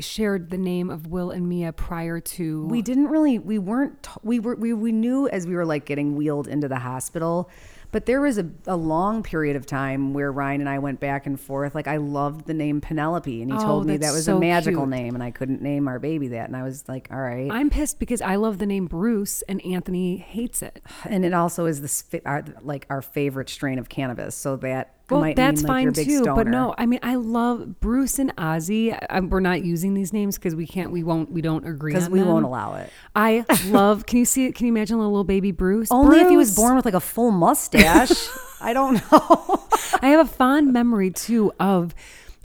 [0.00, 2.66] shared the name of Will and Mia prior to.
[2.66, 6.16] we didn't really we weren't we were we, we knew as we were like getting
[6.16, 7.48] wheeled into the hospital
[7.92, 11.26] but there was a, a long period of time where ryan and i went back
[11.26, 14.24] and forth like i loved the name penelope and he Oh, told me that was
[14.24, 14.88] so a magical cute.
[14.88, 17.70] name and i couldn't name our baby that and i was like all right I'm
[17.70, 20.82] pissed because I love the name Bruce and Anthony hates it.
[21.04, 25.34] and it also is this our, like our favorite strain of cannabis so that Well,
[25.34, 26.24] that's mean like fine too.
[26.24, 28.96] But no, I mean, I love Bruce and Ozzy.
[29.10, 32.08] I, we're not using these names because we can't, we won't, we don't agree because
[32.08, 32.28] we them.
[32.28, 34.06] won't allow it I love.
[34.06, 34.54] Can you see it?
[34.54, 35.88] Can you imagine a little baby Bruce?
[35.90, 38.12] only if he was born with like a full mustache
[38.60, 39.66] i don't know
[40.02, 41.94] I have a fond memory too of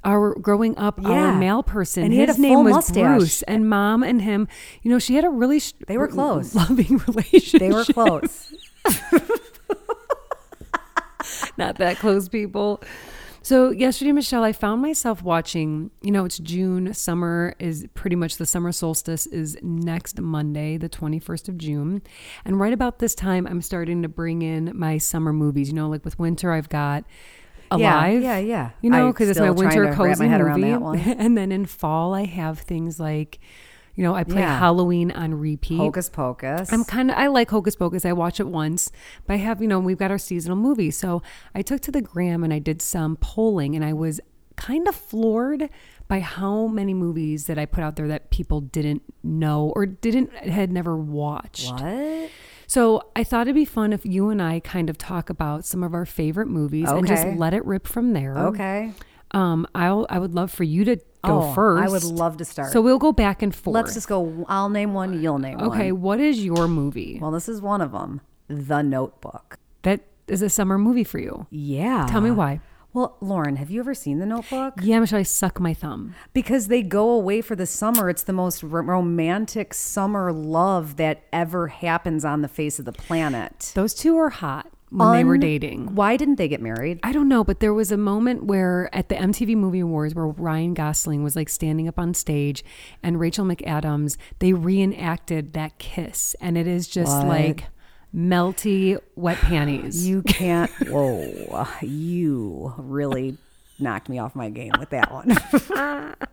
[0.04, 1.04] our growing up.
[1.04, 1.38] Our Yeah.
[1.38, 3.18] male person, And he had his a name full was mustache.
[3.20, 4.48] Bruce, and mom and him.
[4.82, 6.56] You know, she had a really sh- They were close.
[6.56, 7.60] loving relationship.
[7.60, 8.54] they were close
[11.58, 12.82] not that close people.
[13.42, 15.92] So yesterday, Michelle, I found myself watching.
[16.02, 16.94] You know, it's June.
[16.94, 22.02] Summer is pretty much the summer solstice is next Monday, the twenty first of June,
[22.44, 25.70] and right about this time, I'm starting to bring in my summer movies.
[25.70, 27.06] You know, like with winter, I've got
[27.72, 28.22] Alive.
[28.22, 28.40] yeah, yeah.
[28.40, 28.70] yeah.
[28.82, 31.12] You know, because it's my winter cozy my movie.
[31.18, 33.40] and then in fall, I have things like.
[34.00, 34.58] You know, I play Yeah.
[34.58, 35.76] Halloween on repeat.
[35.76, 36.72] Hocus Pocus.
[36.72, 38.06] I'm kind of I like Hocus Pocus.
[38.06, 38.94] I watch it once,
[39.28, 40.96] but I have you know we've got our seasonal movies.
[40.96, 41.22] So
[41.54, 44.22] I took to the gram and I did some polling, and I was
[44.56, 45.70] kind of floored
[46.08, 50.34] by how many movies that I put out there that people didn't know or didn't
[50.34, 51.74] had never watched.
[51.74, 52.30] what?
[52.68, 55.84] So I thought it'd be fun if you and I kind of talk about some
[55.84, 58.38] of our favorite movies and just let it rip from there.
[58.38, 58.94] Okay.
[59.32, 61.04] Um, I'll I would love for you to go
[61.44, 61.88] Oh, first.
[61.88, 62.72] I would love to start.
[62.72, 63.76] So we'll go back and forth.
[63.76, 64.46] Let's just go.
[64.50, 65.22] I'll name one.
[65.22, 65.68] You'll name one.
[65.72, 67.20] Okay, what is your movie?
[67.22, 68.22] Well, this is one of them.
[68.48, 69.58] The Notebook.
[69.84, 71.46] That is a summer movie for you.
[71.52, 72.08] Yeah.
[72.10, 72.62] Tell me why.
[72.92, 74.74] Well, Lauren, have you ever seen The Notebook?
[74.82, 76.16] Yeah, Michelle, I suck my thumb.
[76.34, 78.10] Because they go away for the summer.
[78.10, 82.92] It's the most r- romantic summer love that ever happens on the face of the
[82.92, 83.72] planet.
[83.76, 85.96] Those two are hot when they were dating.
[85.96, 87.00] Why didn't they get married?
[87.04, 90.28] I don't know, but there was a moment where at the MTV Movie Awards where
[90.28, 92.64] Ryan Gosling was like standing up on stage
[93.04, 96.36] and Rachel McAdams, they reenacted that kiss.
[96.42, 97.28] And it is just What?
[97.28, 97.64] like
[98.16, 100.08] melty wet panties.
[100.08, 100.72] You can't.
[100.90, 101.68] Whoa.
[101.82, 103.38] You really
[103.80, 105.36] knocked me off my game with that one.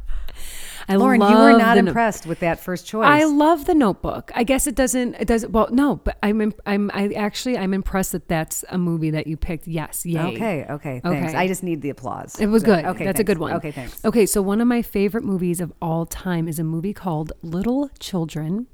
[0.89, 3.07] I Lauren, you were not the no- impressed with that first choice.
[3.07, 4.31] I love the Notebook.
[4.35, 5.15] I guess it doesn't.
[5.15, 5.51] It doesn't.
[5.53, 6.41] Well, no, but I'm.
[6.41, 6.91] im- I'm.
[6.95, 7.59] I actually.
[7.59, 9.67] I'm impressed that that's a movie that you picked.
[9.67, 10.07] Yes.
[10.07, 10.21] Yay.
[10.21, 10.67] okay.
[10.69, 11.01] Okay.
[11.01, 11.29] Thanks.
[11.31, 11.37] Okay.
[11.37, 12.39] I just need the applause.
[12.39, 12.85] It was good.
[12.85, 13.05] Okay.
[13.05, 13.55] That's a good one.
[13.55, 13.73] Okay.
[13.73, 14.05] Thanks.
[14.05, 17.91] Okay, so one of my favorite movies of all time is a movie called Little
[17.99, 18.69] Children.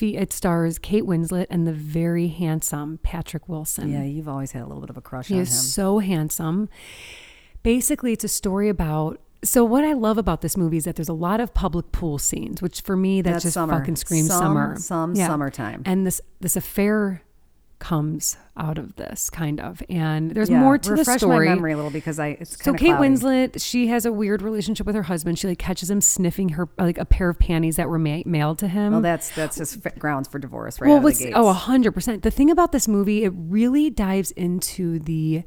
[0.00, 3.90] It stars Kate Winslet and the very handsome Patrick Wilson.
[3.90, 5.46] Yeah, you've always had a little bit of a crush He on him.
[5.46, 6.68] He is so handsome.
[7.62, 9.20] Basically, it's a story about.
[9.44, 12.18] So what I love about this movie is that there's a lot of public pool
[12.18, 13.78] scenes, which for me that That's just summer.
[13.78, 14.76] fucking screams Some- summer.
[14.78, 15.82] some summertime.
[15.86, 17.22] And this this affair
[17.78, 21.46] comes out of this kind of, and there's Yeah, more to the refresh story.
[21.46, 24.84] my memory a little because I it's So Kate Winslet, she has a weird relationship
[24.84, 25.38] with her husband.
[25.38, 28.58] She like catches him sniffing her like a pair of panties that were ma- mailed
[28.58, 28.90] to him.
[28.90, 30.88] Well, that's that's just grounds for divorce, right?
[30.88, 31.32] well, out the oh, gates.
[31.36, 32.24] oh, a hundred percent.
[32.24, 35.44] The thing about this movie, it really dives into the,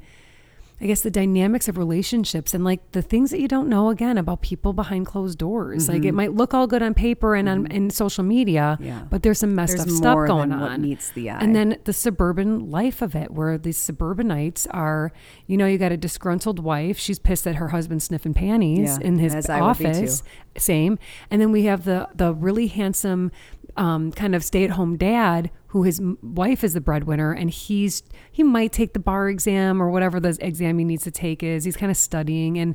[0.82, 4.18] I guess, the dynamics of relationships and like the things that you don't know again
[4.18, 5.88] about people behind closed doors.
[5.88, 8.84] Like it might look all good on paper and on in social media, Mm-hmm.
[8.84, 9.02] Yeah.
[9.08, 10.60] but there's some messed There's up stuff going on.
[10.60, 11.38] what meets the eye.
[11.40, 15.12] And then the suburban life of it, where these suburbanites are,
[15.46, 16.98] you know, you got a disgruntled wife.
[16.98, 19.90] She's pissed that her husband's sniffing panties Yeah, in his as I would be too.
[19.90, 20.22] office.
[20.58, 20.98] Same.
[21.30, 23.30] And then we have the the really handsome,
[23.76, 28.02] um, kind of stay at home dad who his wife is the breadwinner, and he's
[28.30, 31.64] he might take the bar exam or whatever the exam he needs to take is.
[31.64, 32.74] He's kind of studying and.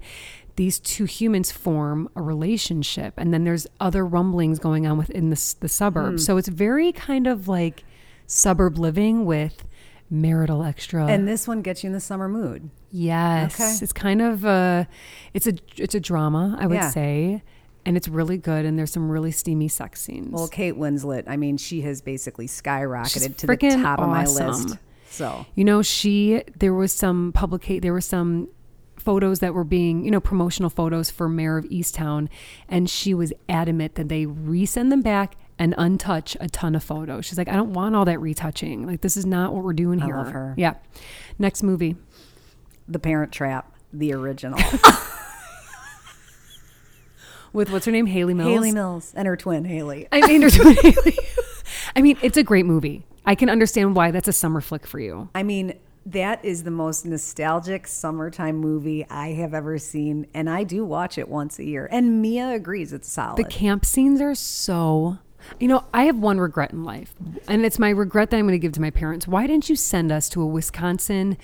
[0.56, 5.56] These two humans form a relationship, and then there's other rumblings going on within the,
[5.60, 6.24] the suburbs.
[6.24, 6.26] Hmm.
[6.26, 7.84] So it's very kind of like
[8.26, 9.68] suburb living with
[10.10, 11.06] marital extra.
[11.06, 12.72] and this one gets you in the summer mood.
[12.90, 13.78] yes, Okay.
[13.84, 14.88] it's kind of a
[15.36, 16.90] it's a it's a drama, I would Yeah.
[16.90, 17.44] say,
[17.88, 18.66] and it's really good.
[18.66, 20.32] And there's some really steamy sex scenes.
[20.32, 24.26] Well, Kate Winslet, I mean, she has basically skyrocketed She's to the top of my
[24.26, 24.78] list.
[25.10, 28.50] So You know, she there was some publicate there were some
[28.98, 32.28] photos that were being, you know, promotional photos for Mare of Easttown
[32.68, 37.26] and she was adamant that they resend them back and untouch a ton of photos.
[37.26, 38.86] She's like, I don't want all that retouching.
[38.86, 40.18] Like this is not what we're doing I here.
[40.18, 40.54] love her.
[40.58, 40.74] Yeah.
[41.40, 41.96] Next movie.
[42.86, 44.60] The Parent Trap, the original.
[47.58, 48.06] With what's her name?
[48.06, 48.52] Hayley Mills.
[48.52, 50.08] Hayley Mills and her twin Haley.
[50.12, 51.18] I mean, her twin Haley.
[51.96, 53.04] I mean, it's a great movie.
[53.26, 55.30] I can understand why that's a summer flick for you.
[55.34, 55.74] I mean,
[56.06, 61.18] that is the most nostalgic summertime movie I have ever seen, and I do watch
[61.18, 61.90] it once a year.
[61.92, 63.44] And Mia agrees it's solid.
[63.44, 65.18] The camp scenes are so.
[65.60, 67.16] You know, I have one regret in life,
[67.48, 69.28] and it's my regret that I'm going to give to my parents.
[69.28, 71.38] Why didn't you send us to a Wisconsin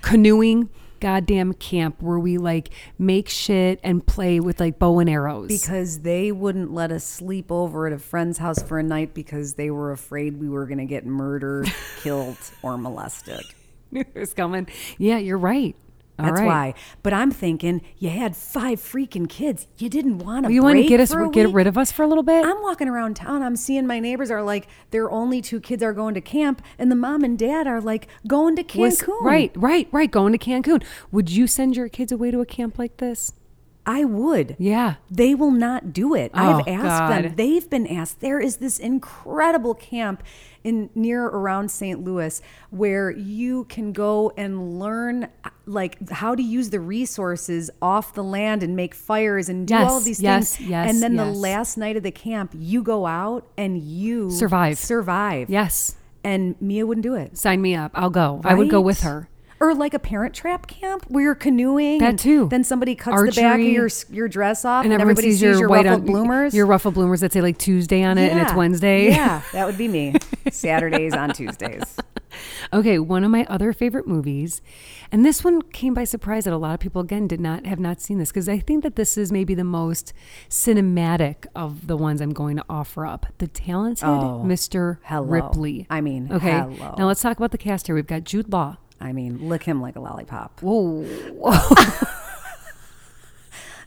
[0.00, 0.68] canoeing
[1.04, 5.48] goddamn camp where we like make shit and play with like bow and arrows?
[5.48, 9.52] because they wouldn't let us sleep over at a friend's house for a night because
[9.52, 11.70] they were afraid we were going to get murdered,
[12.02, 13.44] killed, or molested.
[13.92, 14.66] it was coming.
[14.96, 15.76] Yeah, you're right.
[16.18, 16.46] All That's right.
[16.46, 16.74] why.
[17.02, 19.66] But I'm thinking you had five freaking kids.
[19.78, 20.52] You didn't want to.
[20.52, 22.44] You want to get us get rid of us for a little bit?
[22.44, 23.42] I'm walking around town.
[23.42, 26.90] I'm seeing my neighbors are like their only two kids are going to camp, and
[26.90, 29.20] the mom and dad are like going to Was- Cancun.
[29.22, 30.10] right, right, right.
[30.10, 30.84] Going to Cancun.
[31.10, 33.32] Would you send your kids away to a camp like this?
[33.86, 34.56] I would.
[34.58, 34.94] Yeah.
[35.10, 36.30] They will not do it.
[36.32, 37.34] I've Oh, asked them.
[37.36, 38.20] They've been asked.
[38.20, 40.22] There is this incredible camp
[40.62, 42.02] in near around St.
[42.02, 45.28] Louis where you can go and learn
[45.66, 49.90] like how to use the resources off the land and make fires and do Yes,
[49.90, 50.70] all of these yes, things.
[50.70, 54.78] yes, and then the last night of the camp, you go out and you Survive.
[54.78, 55.50] Survive.
[55.50, 55.96] Yes.
[56.22, 57.36] And Mia wouldn't do it.
[57.36, 57.92] Sign me up.
[57.94, 58.40] I'll go.
[58.44, 59.28] I would go with her.
[59.64, 61.98] Or like a parent trap camp where you're canoeing.
[61.98, 62.48] That too.
[62.50, 65.58] Then somebody cuts the back of your your dress off, and and, everybody sees, your,
[65.58, 66.54] your, white ruffled on, bloomers.
[66.54, 69.08] Your ruffle bloomers that say like Tuesday on it, and it's Wednesday.
[69.08, 70.14] Yeah, that would be me.
[70.50, 71.96] Saturdays on Tuesdays.
[72.72, 74.60] Okay, one of my other favorite movies,
[75.12, 77.78] and this one came by surprise that a lot of people again did not have
[77.78, 80.12] not seen this because I think that this is maybe the most
[80.48, 83.26] cinematic of the ones I'm going to offer up.
[83.38, 84.98] The talented Oh, Mr.
[85.04, 85.26] hello.
[85.26, 85.86] Ripley.
[85.88, 86.50] I mean, okay.
[86.50, 86.94] hello.
[86.98, 87.94] Now let's talk about the cast here.
[87.94, 88.78] We've got Jude Law.
[89.04, 91.04] I mean, lick him like a lollipop Whoa,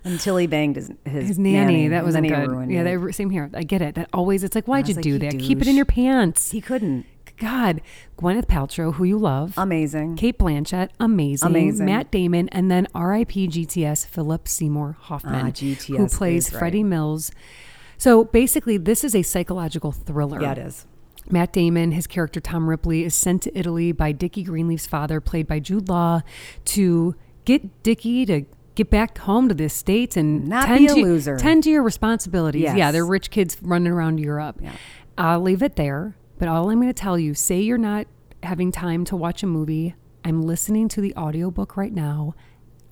[0.03, 1.87] until he banged his his, his nanny.
[1.87, 2.69] That was then good.
[2.69, 3.49] Yeah, that, same here.
[3.53, 3.95] I get it.
[3.95, 4.43] That always.
[4.43, 5.33] It's like, why'd you was do that?
[5.33, 6.51] you Keep it in your pants.
[6.51, 7.05] he couldn't.
[7.37, 7.81] God,
[8.17, 9.53] Gwyneth Paltrow, who you love.
[9.57, 10.15] Amazing.
[10.15, 11.47] Cate Blanchett, amazing.
[11.47, 11.85] Amazing.
[11.85, 13.47] Matt Damon, and then R.I.P.
[13.49, 16.59] GTS Philip Seymour Hoffman, Ah, GTS who plays is right.
[16.59, 17.31] Freddie Miles.
[17.99, 20.41] So basically, this is a psychological thriller.
[20.41, 20.87] Yeah, it is.
[21.31, 25.47] Matt Damon, his character Tom Ripley, is sent to Italy by Dickie Greenleaf's father, played
[25.47, 26.21] by Jude Law,
[26.65, 28.43] to get Dickie to
[28.75, 31.37] get back home to the States and Not tend be a to, loser.
[31.37, 32.61] Tend to your responsibilities.
[32.61, 32.77] Yes.
[32.77, 34.59] Yeah, they're rich kids running around Europe.
[34.61, 34.73] Yeah.
[35.17, 36.15] I'll leave it there.
[36.37, 38.05] But all I'm going to tell you, say you're not
[38.43, 39.95] having time to watch a movie.
[40.23, 42.35] I'm listening to the audiobook right now.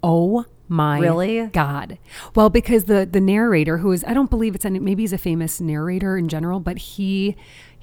[0.02, 1.46] Oh my Really?
[1.48, 2.00] God.
[2.34, 5.18] Well, because the the narrator who is I don't believe it's any maybe he's a
[5.20, 7.36] famous narrator in general, but he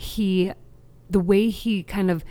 [0.02, 0.52] he
[1.08, 2.24] the way he kind of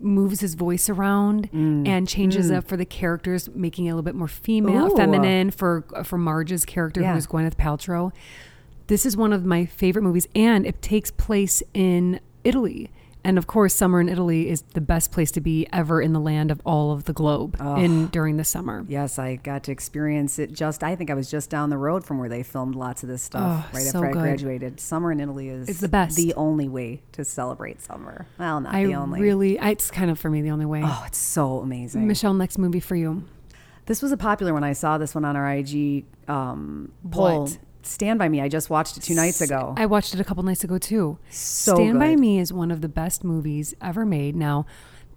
[0.00, 1.86] moves his voice around mm.
[1.86, 2.56] and changes mm.
[2.56, 4.96] up for the characters, making it a little bit more female, Ooh.
[4.96, 7.12] feminine for for Marge's character, Yeah.
[7.12, 8.12] who is Gwyneth Paltrow.
[8.88, 12.90] This is one of my favorite movies, and it takes place in Italy.
[13.24, 16.18] And of course, summer in Italy is the best place to be ever in the
[16.18, 18.84] land of all of the globe in during the summer.
[18.88, 22.04] Yes, I got to experience it just, I think I was just down the road
[22.04, 24.22] from where they filmed lots of this stuff Oh, right so after I good.
[24.22, 24.80] graduated.
[24.80, 26.16] Summer in Italy is It's the best.
[26.16, 28.26] the only way to celebrate summer.
[28.40, 29.20] Well, not I the only.
[29.20, 30.82] really, it's kind of for me the only way.
[30.84, 32.08] oh, it's so amazing.
[32.08, 33.22] Michelle, next movie for you.
[33.86, 34.64] This was a popular one.
[34.64, 37.42] I saw this one on our IG um, poll.
[37.44, 37.58] What?
[37.86, 38.40] Stand by Me.
[38.40, 39.74] I just watched it two nights ago.
[39.76, 41.18] I watched it a couple nights ago too.
[41.30, 42.16] So Stand by.
[42.16, 44.36] Me is one of the best movies ever made.
[44.36, 44.66] Now,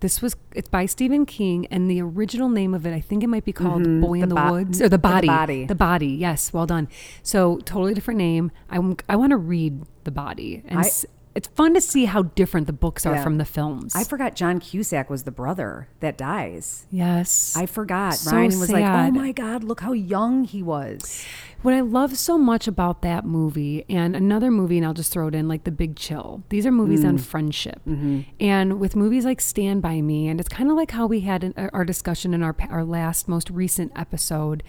[0.02, 3.28] this was it's by Stephen King, and the original name of it, I think it
[3.28, 4.20] might be called Boy in Mm-hmm.
[4.22, 5.28] The the, Bo- Woods or the The Body.
[5.28, 5.66] Body.
[5.66, 6.08] The Body.
[6.08, 6.88] Yes, well done.
[7.24, 8.52] So totally different name.
[8.70, 12.24] I I want to read the Body, and I- s- it's fun to see how
[12.24, 13.24] different the books are Yeah.
[13.24, 13.94] from the films.
[13.96, 16.86] I forgot John Cusack was the brother that dies.
[16.90, 18.16] yes, I forgot.
[18.16, 21.26] So Ryan was like, "Oh my god, look how young he was."
[21.62, 25.28] What I love so much about that movie and another movie, and I'll just throw
[25.30, 26.44] it in, like The Big Chill.
[26.50, 27.08] These are movies Mm.
[27.08, 28.20] on friendship, Mm-hmm.
[28.40, 31.44] and with movies like Stand by Me, and it's kind of like how we had
[31.44, 34.62] in, our discussion in our our last most recent episode.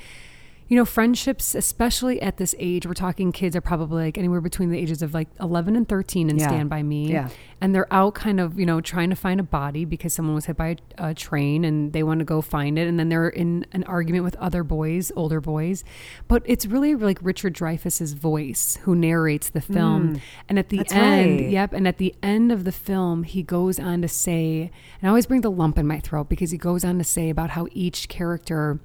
[0.69, 4.71] You know, friendships, especially at this age, we're talking kids are probably like anywhere between
[4.71, 6.49] the ages of like 11 and 13 in Yeah.
[6.49, 7.13] Stand By Me.
[7.13, 7.29] Yeah.
[7.61, 10.47] And they're out kind of, you know, trying to find a body because someone was
[10.47, 12.89] hit by a, a train and they want to go find it.
[12.89, 15.85] And then they're in an argument with other boys, older boys.
[16.27, 20.21] But it's really like Richard Dreyfuss's voice who narrates the film.
[20.49, 20.93] and at the Mm.
[20.97, 21.51] End, right.
[21.51, 21.73] yep.
[21.73, 25.27] And at the end of the film, he goes on to say, and I always
[25.27, 28.09] bring the lump in my throat because he goes on to say about how each
[28.09, 28.81] character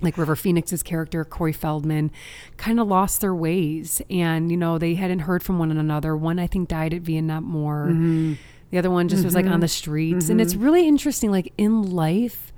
[0.00, 2.10] like River Phoenix's character, Corey Feldman,
[2.56, 4.02] kind of lost their ways.
[4.10, 6.16] And, you know, they hadn't heard from one another.
[6.16, 7.86] One, I think, died at Vietnam War.
[7.88, 8.34] Mm-hmm.
[8.70, 10.28] The other one just was like on the streets.
[10.28, 12.52] And it's really interesting, like in life,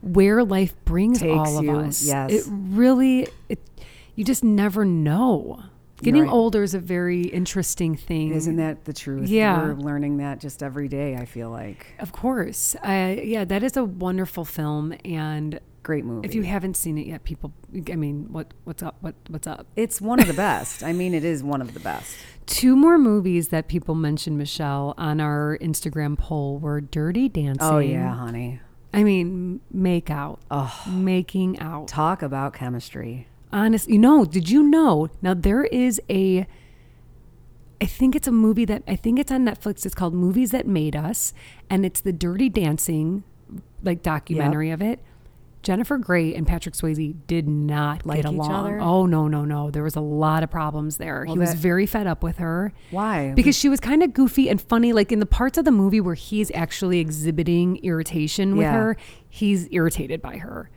[0.00, 2.02] where life brings Takes all of you, us.
[2.02, 2.30] yes.
[2.30, 3.58] It really, it,
[4.14, 5.64] you just never know.
[6.02, 6.32] Getting right.
[6.32, 8.32] older is a very interesting thing.
[8.32, 9.28] Isn't that the truth?
[9.28, 9.62] Yeah.
[9.62, 11.88] We're learning that just every day, I feel like.
[11.98, 12.74] Of course.
[12.76, 14.94] Uh, yeah, that is a wonderful film.
[15.04, 16.24] And Great movie.
[16.24, 17.52] if you haven't seen it yet, people,
[17.90, 18.94] I mean, what, what's up?
[19.00, 19.66] What, what's up?
[19.74, 20.84] it's one of the best.
[20.84, 22.16] I mean, it is one of the best.
[22.46, 27.58] Two more movies that people mentioned, Michelle, on our Instagram poll were Dirty Dancing.
[27.68, 28.60] Oh yeah, honey.
[28.94, 30.38] I mean, make out.
[30.48, 31.88] Oh, Making out.
[31.88, 33.26] talk about chemistry.
[33.52, 35.08] Honest, you know, did you know?
[35.22, 36.46] Now, there is a,
[37.80, 39.84] I think it's a movie that, I think it's on Netflix.
[39.84, 41.34] It's called Movies That Made Us.
[41.68, 43.24] And it's the Dirty Dancing,
[43.82, 45.00] like, documentary of it.
[45.62, 48.80] Jennifer Grey and Patrick Swayze did not Like get along.
[48.80, 49.70] Oh, no, no, no.
[49.70, 51.24] There was a lot of problems there.
[51.26, 52.72] Well, he was that- very fed up with her.
[52.90, 53.32] Why?
[53.34, 54.92] Because she was kind of goofy and funny.
[54.92, 58.72] Like in the parts of the movie where he's actually exhibiting irritation with Yeah.
[58.72, 58.96] her,
[59.28, 60.70] he's irritated by her.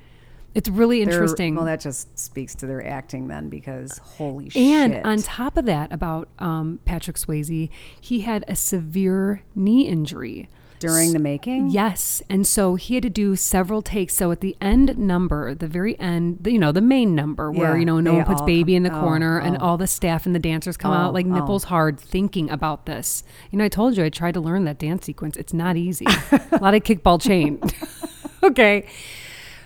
[0.54, 1.56] It's really They're- interesting.
[1.56, 4.62] Well, that just speaks to their acting then, because holy shit.
[4.62, 7.70] and on top of that, about um, Patrick Swayze,
[8.00, 10.50] he had a severe knee injury.
[10.88, 12.22] During the making, Yes.
[12.30, 14.16] And so he had to do several takes.
[14.16, 17.74] So at the end number, the very end, the- you know, the main number where,
[17.74, 19.46] Yeah, you know, no one puts baby in the oh, corner oh.
[19.46, 19.60] and oh.
[19.66, 21.30] all the staff and the dancers come Oh, out like oh.
[21.30, 23.24] nipples hard thinking about this.
[23.52, 25.38] You know, I told you I tried to learn that dance sequence.
[25.38, 26.06] It's not easy.
[26.32, 27.62] a lot of kickball change.
[28.44, 28.88] okay.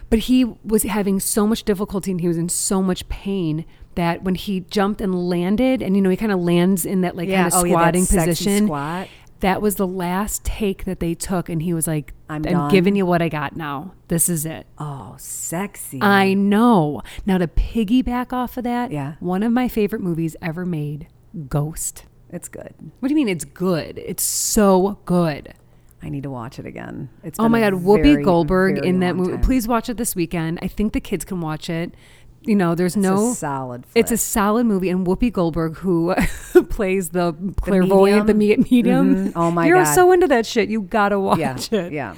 [0.10, 3.66] But he was having so much difficulty and he was in so much pain
[3.96, 7.16] that when he jumped and landed, and you know, he kind of lands in that
[7.18, 8.68] like kind of oh, yeah, squatting position.
[8.68, 9.08] Squat.
[9.42, 12.96] That was the last take that they took, and he was like, I'm I'm, giving
[12.96, 13.94] you what I got now.
[14.08, 14.66] This is it.
[14.78, 16.00] Oh, sexy.
[16.02, 17.02] I know.
[17.26, 19.14] Now, to piggyback off of that, Yeah.
[19.20, 21.08] one of my favorite movies ever made,
[21.48, 22.06] Ghost.
[22.30, 22.74] it's good.
[23.00, 24.00] What do you mean it's good?
[24.00, 25.54] It's so good.
[26.02, 27.10] I need to watch it again.
[27.24, 29.32] It's Oh my God, Whoopi very, Goldberg very in that movie.
[29.34, 29.42] time.
[29.42, 30.60] Please watch it this weekend.
[30.62, 31.94] I think the kids can watch it.
[32.42, 33.32] You know, there's It's no.
[33.32, 33.86] a solid.
[33.94, 36.16] It's a solid movie, and Whoopi Goldberg, who
[36.70, 38.62] plays the clairvoyant, the, medium?
[38.62, 39.16] me- medium.
[39.16, 39.34] Mhm.
[39.36, 39.68] Oh my god.
[39.68, 39.94] You're God.
[39.94, 40.70] so into that shit.
[40.70, 41.92] You gotta watch yeah, it.
[41.94, 42.16] yeah.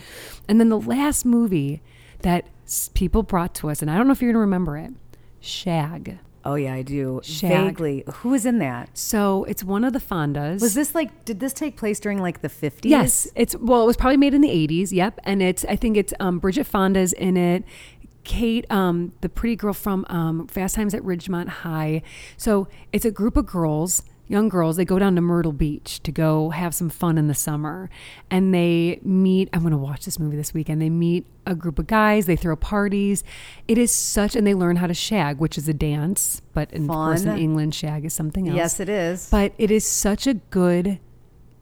[0.47, 1.82] And then the last movie
[2.22, 2.45] that
[2.93, 4.91] people brought to us, and I don't know if you're gonna remember it,
[5.39, 6.20] Shag.
[6.45, 7.20] Oh yeah, I do.
[7.24, 7.51] Shag.
[7.51, 8.03] Vaguely.
[8.22, 8.97] Who was in that?
[8.97, 10.61] So it's one of the Fondas.
[10.61, 11.26] Was this like?
[11.26, 12.89] Did this take place during like the fifties?
[12.91, 14.91] Yes, it's well, it was probably made in the '80s.
[14.91, 17.63] Yep, and it's I think it's um, Bridget Fonda's in it.
[18.30, 22.04] Kate, um, the pretty girl from um, Fast Times at Ridgemont High.
[22.38, 24.78] So it's a group of girls, young girls.
[24.78, 27.90] They go down to Myrtle Beach to go have some fun in the summer,
[28.30, 29.50] and they meet.
[29.52, 30.80] I'm going to watch this movie this weekend.
[30.80, 32.28] They meet a group of guys.
[32.28, 33.24] They throw parties.
[33.68, 36.44] It is such, and they learn how to shag, which is a dance.
[36.54, 38.56] But in, of course, in England, shag is something else.
[38.56, 39.28] Yes, it is.
[39.32, 41.00] But it is such a good,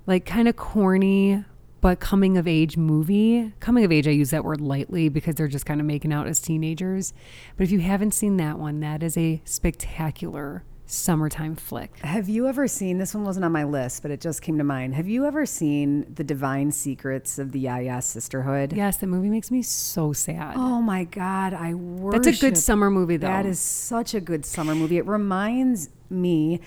[0.05, 1.45] like kind of corny,
[1.87, 3.53] but coming of age movie.
[3.61, 6.27] Coming of age, I use that word lightly because they're just kind of making out
[6.27, 7.13] as teenagers.
[7.55, 11.97] But if you haven't seen that one, that is a spectacular summertime flick.
[11.99, 13.23] Have you ever seen this one?
[13.23, 14.95] Wasn't on my list, but it just came to mind.
[14.95, 18.73] Have you ever seen the Divine Secrets of the Ya-Ya Sisterhood?
[18.73, 20.57] Yes, the movie makes me so sad.
[20.57, 22.21] Oh my God, I worship.
[22.21, 23.27] That's a good summer movie, though.
[23.27, 24.97] That is such a good summer movie.
[24.97, 26.59] It reminds me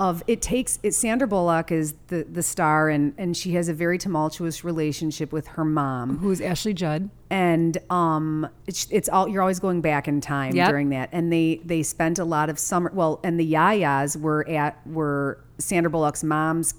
[0.00, 3.74] of it takes it Sandra Bullock is the the star and and she has a
[3.74, 7.10] very tumultuous relationship with her mom Who's Ashley Judd?
[7.28, 10.68] and um it's, it's all you're always going back in time Yep.
[10.70, 14.48] during that and they they spent a lot of summer well and the yayas were
[14.48, 16.74] at were Sandra Bullock's mom's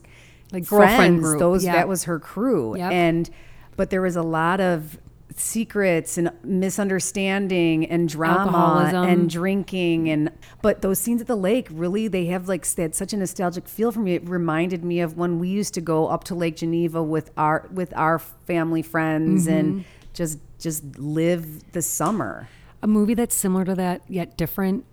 [0.52, 1.40] Like girlfriend friends group.
[1.40, 1.76] those Yep.
[1.76, 2.92] that was her crew Yep.
[2.92, 3.30] and
[3.78, 4.98] but there was a lot of
[5.36, 9.04] secrets and misunderstanding and drama Alcoholism.
[9.10, 12.96] and drinking and but those scenes at the lake really they have like they had
[12.96, 16.08] such a nostalgic feel for me it reminded me of when we used to go
[16.08, 19.58] up to lake geneva with our with our family friends Mm-hmm.
[19.58, 22.48] and just just live the summer
[22.84, 24.86] A movie that's similar to that, yet different.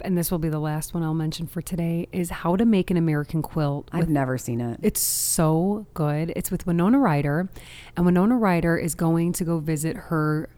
[0.00, 2.90] And this will be the last one I'll mention for today is How to Make
[2.90, 6.32] an American Quilt i've never seen it It's so good.
[6.36, 7.48] It's with Winona Ryder,
[7.96, 10.48] and Winona Ryder is going to go visit her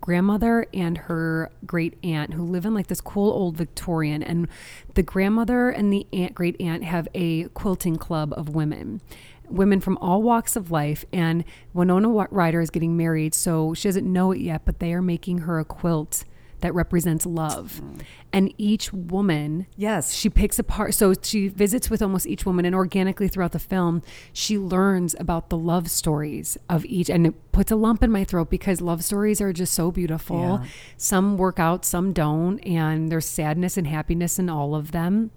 [0.00, 4.22] grandmother and her great aunt who live in like this cool old Victorian.
[4.22, 4.48] And
[4.94, 9.00] the grandmother and the aunt, great aunt have a quilting club of women.
[9.48, 14.10] Women from all walks of life, and Winona Ryder is getting married, so she doesn't
[14.10, 16.24] know it yet, but they are making her a quilt
[16.60, 17.80] that represents love.
[17.82, 18.02] Mm.
[18.32, 20.12] And each woman yes.
[20.14, 24.02] she picks apart so she visits with almost each woman and organically throughout the film
[24.32, 28.24] she learns about the love stories of each and it puts a lump in my
[28.24, 30.60] throat because love stories are just so beautiful.
[30.62, 30.68] Yeah.
[30.96, 35.30] some work out some don't and there's sadness and happiness in all of them.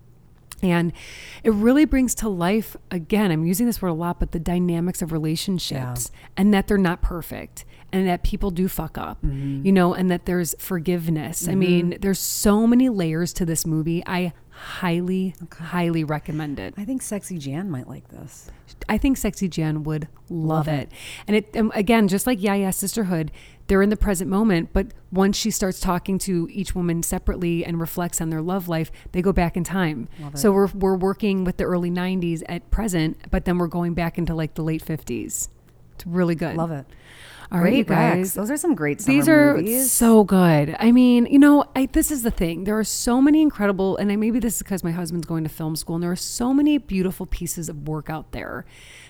[0.61, 0.91] And
[1.43, 5.01] it really brings to life again i'm using this word a lot but the dynamics
[5.01, 9.93] of relationships and that they're not perfect and that people do fuck up you know
[9.93, 11.47] and that there's forgiveness.
[11.47, 14.03] I mean there's so many layers to this movie.
[14.05, 16.73] I highly highly recommend it.
[16.77, 18.49] I think sexy jan might like this.
[18.87, 20.91] I think Sexy Jan would love, it.
[21.27, 23.31] And it um, again, just like Ya-Ya Sisterhood,
[23.67, 27.79] they're in the present moment, but once she starts talking to each woman separately and
[27.79, 30.07] reflects on their love life, they go back in time.
[30.33, 34.17] So we're we're working with the early 90s at present, but then we're going back
[34.17, 35.49] into like the late 50s.
[35.95, 36.55] It's really good.
[36.55, 36.85] love it
[37.51, 38.35] All great guys.
[38.35, 40.75] those are some great summer These are movies so good.
[40.79, 42.65] I mean, you know, I, this is the thing.
[42.65, 45.49] There are so many incredible, and I, maybe this is because my husband's going to
[45.49, 48.65] film school, and there are so many beautiful pieces of work out there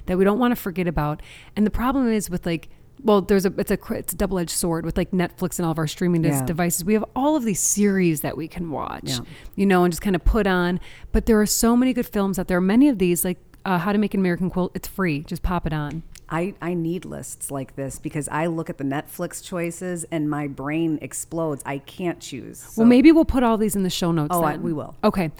[0.05, 1.21] that we don't want to forget about.
[1.55, 2.69] And the problem is with like,
[3.01, 5.71] well, there's a it's a it's a double edged sword with like Netflix and all
[5.71, 6.43] of our streaming Yeah.
[6.45, 6.83] devices.
[6.83, 9.19] We have all of these series that we can watch, Yeah.
[9.55, 10.79] you know, and just kind of put on.
[11.13, 12.59] But there are so many good films out there.
[12.59, 15.21] Many of these, like uh, How to Make an American Quilt, it's free.
[15.21, 16.03] Just pop it on.
[16.31, 20.47] I, I need lists like this because I look at the Netflix choices and my
[20.47, 21.63] brain explodes.
[21.65, 22.59] I can't choose.
[22.59, 24.29] So- Well, maybe we'll put all these in the show notes.
[24.31, 24.95] Oh, I- we will.
[25.03, 25.31] Okay.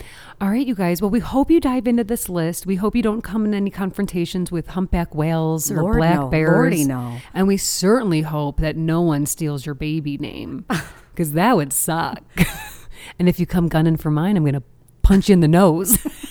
[0.41, 1.01] All right, you guys.
[1.01, 2.65] Well, we hope you dive into this list.
[2.65, 6.27] We hope you don't come in any confrontations with humpback whales or Lord, black no.
[6.29, 6.51] bears.
[6.53, 7.17] Lordy, no.
[7.33, 10.65] And we certainly hope that no one steals your baby name
[11.11, 12.23] because that would suck.
[13.19, 14.63] and if you come gunning for mine, I'm going to
[15.01, 15.97] punch you in the nose.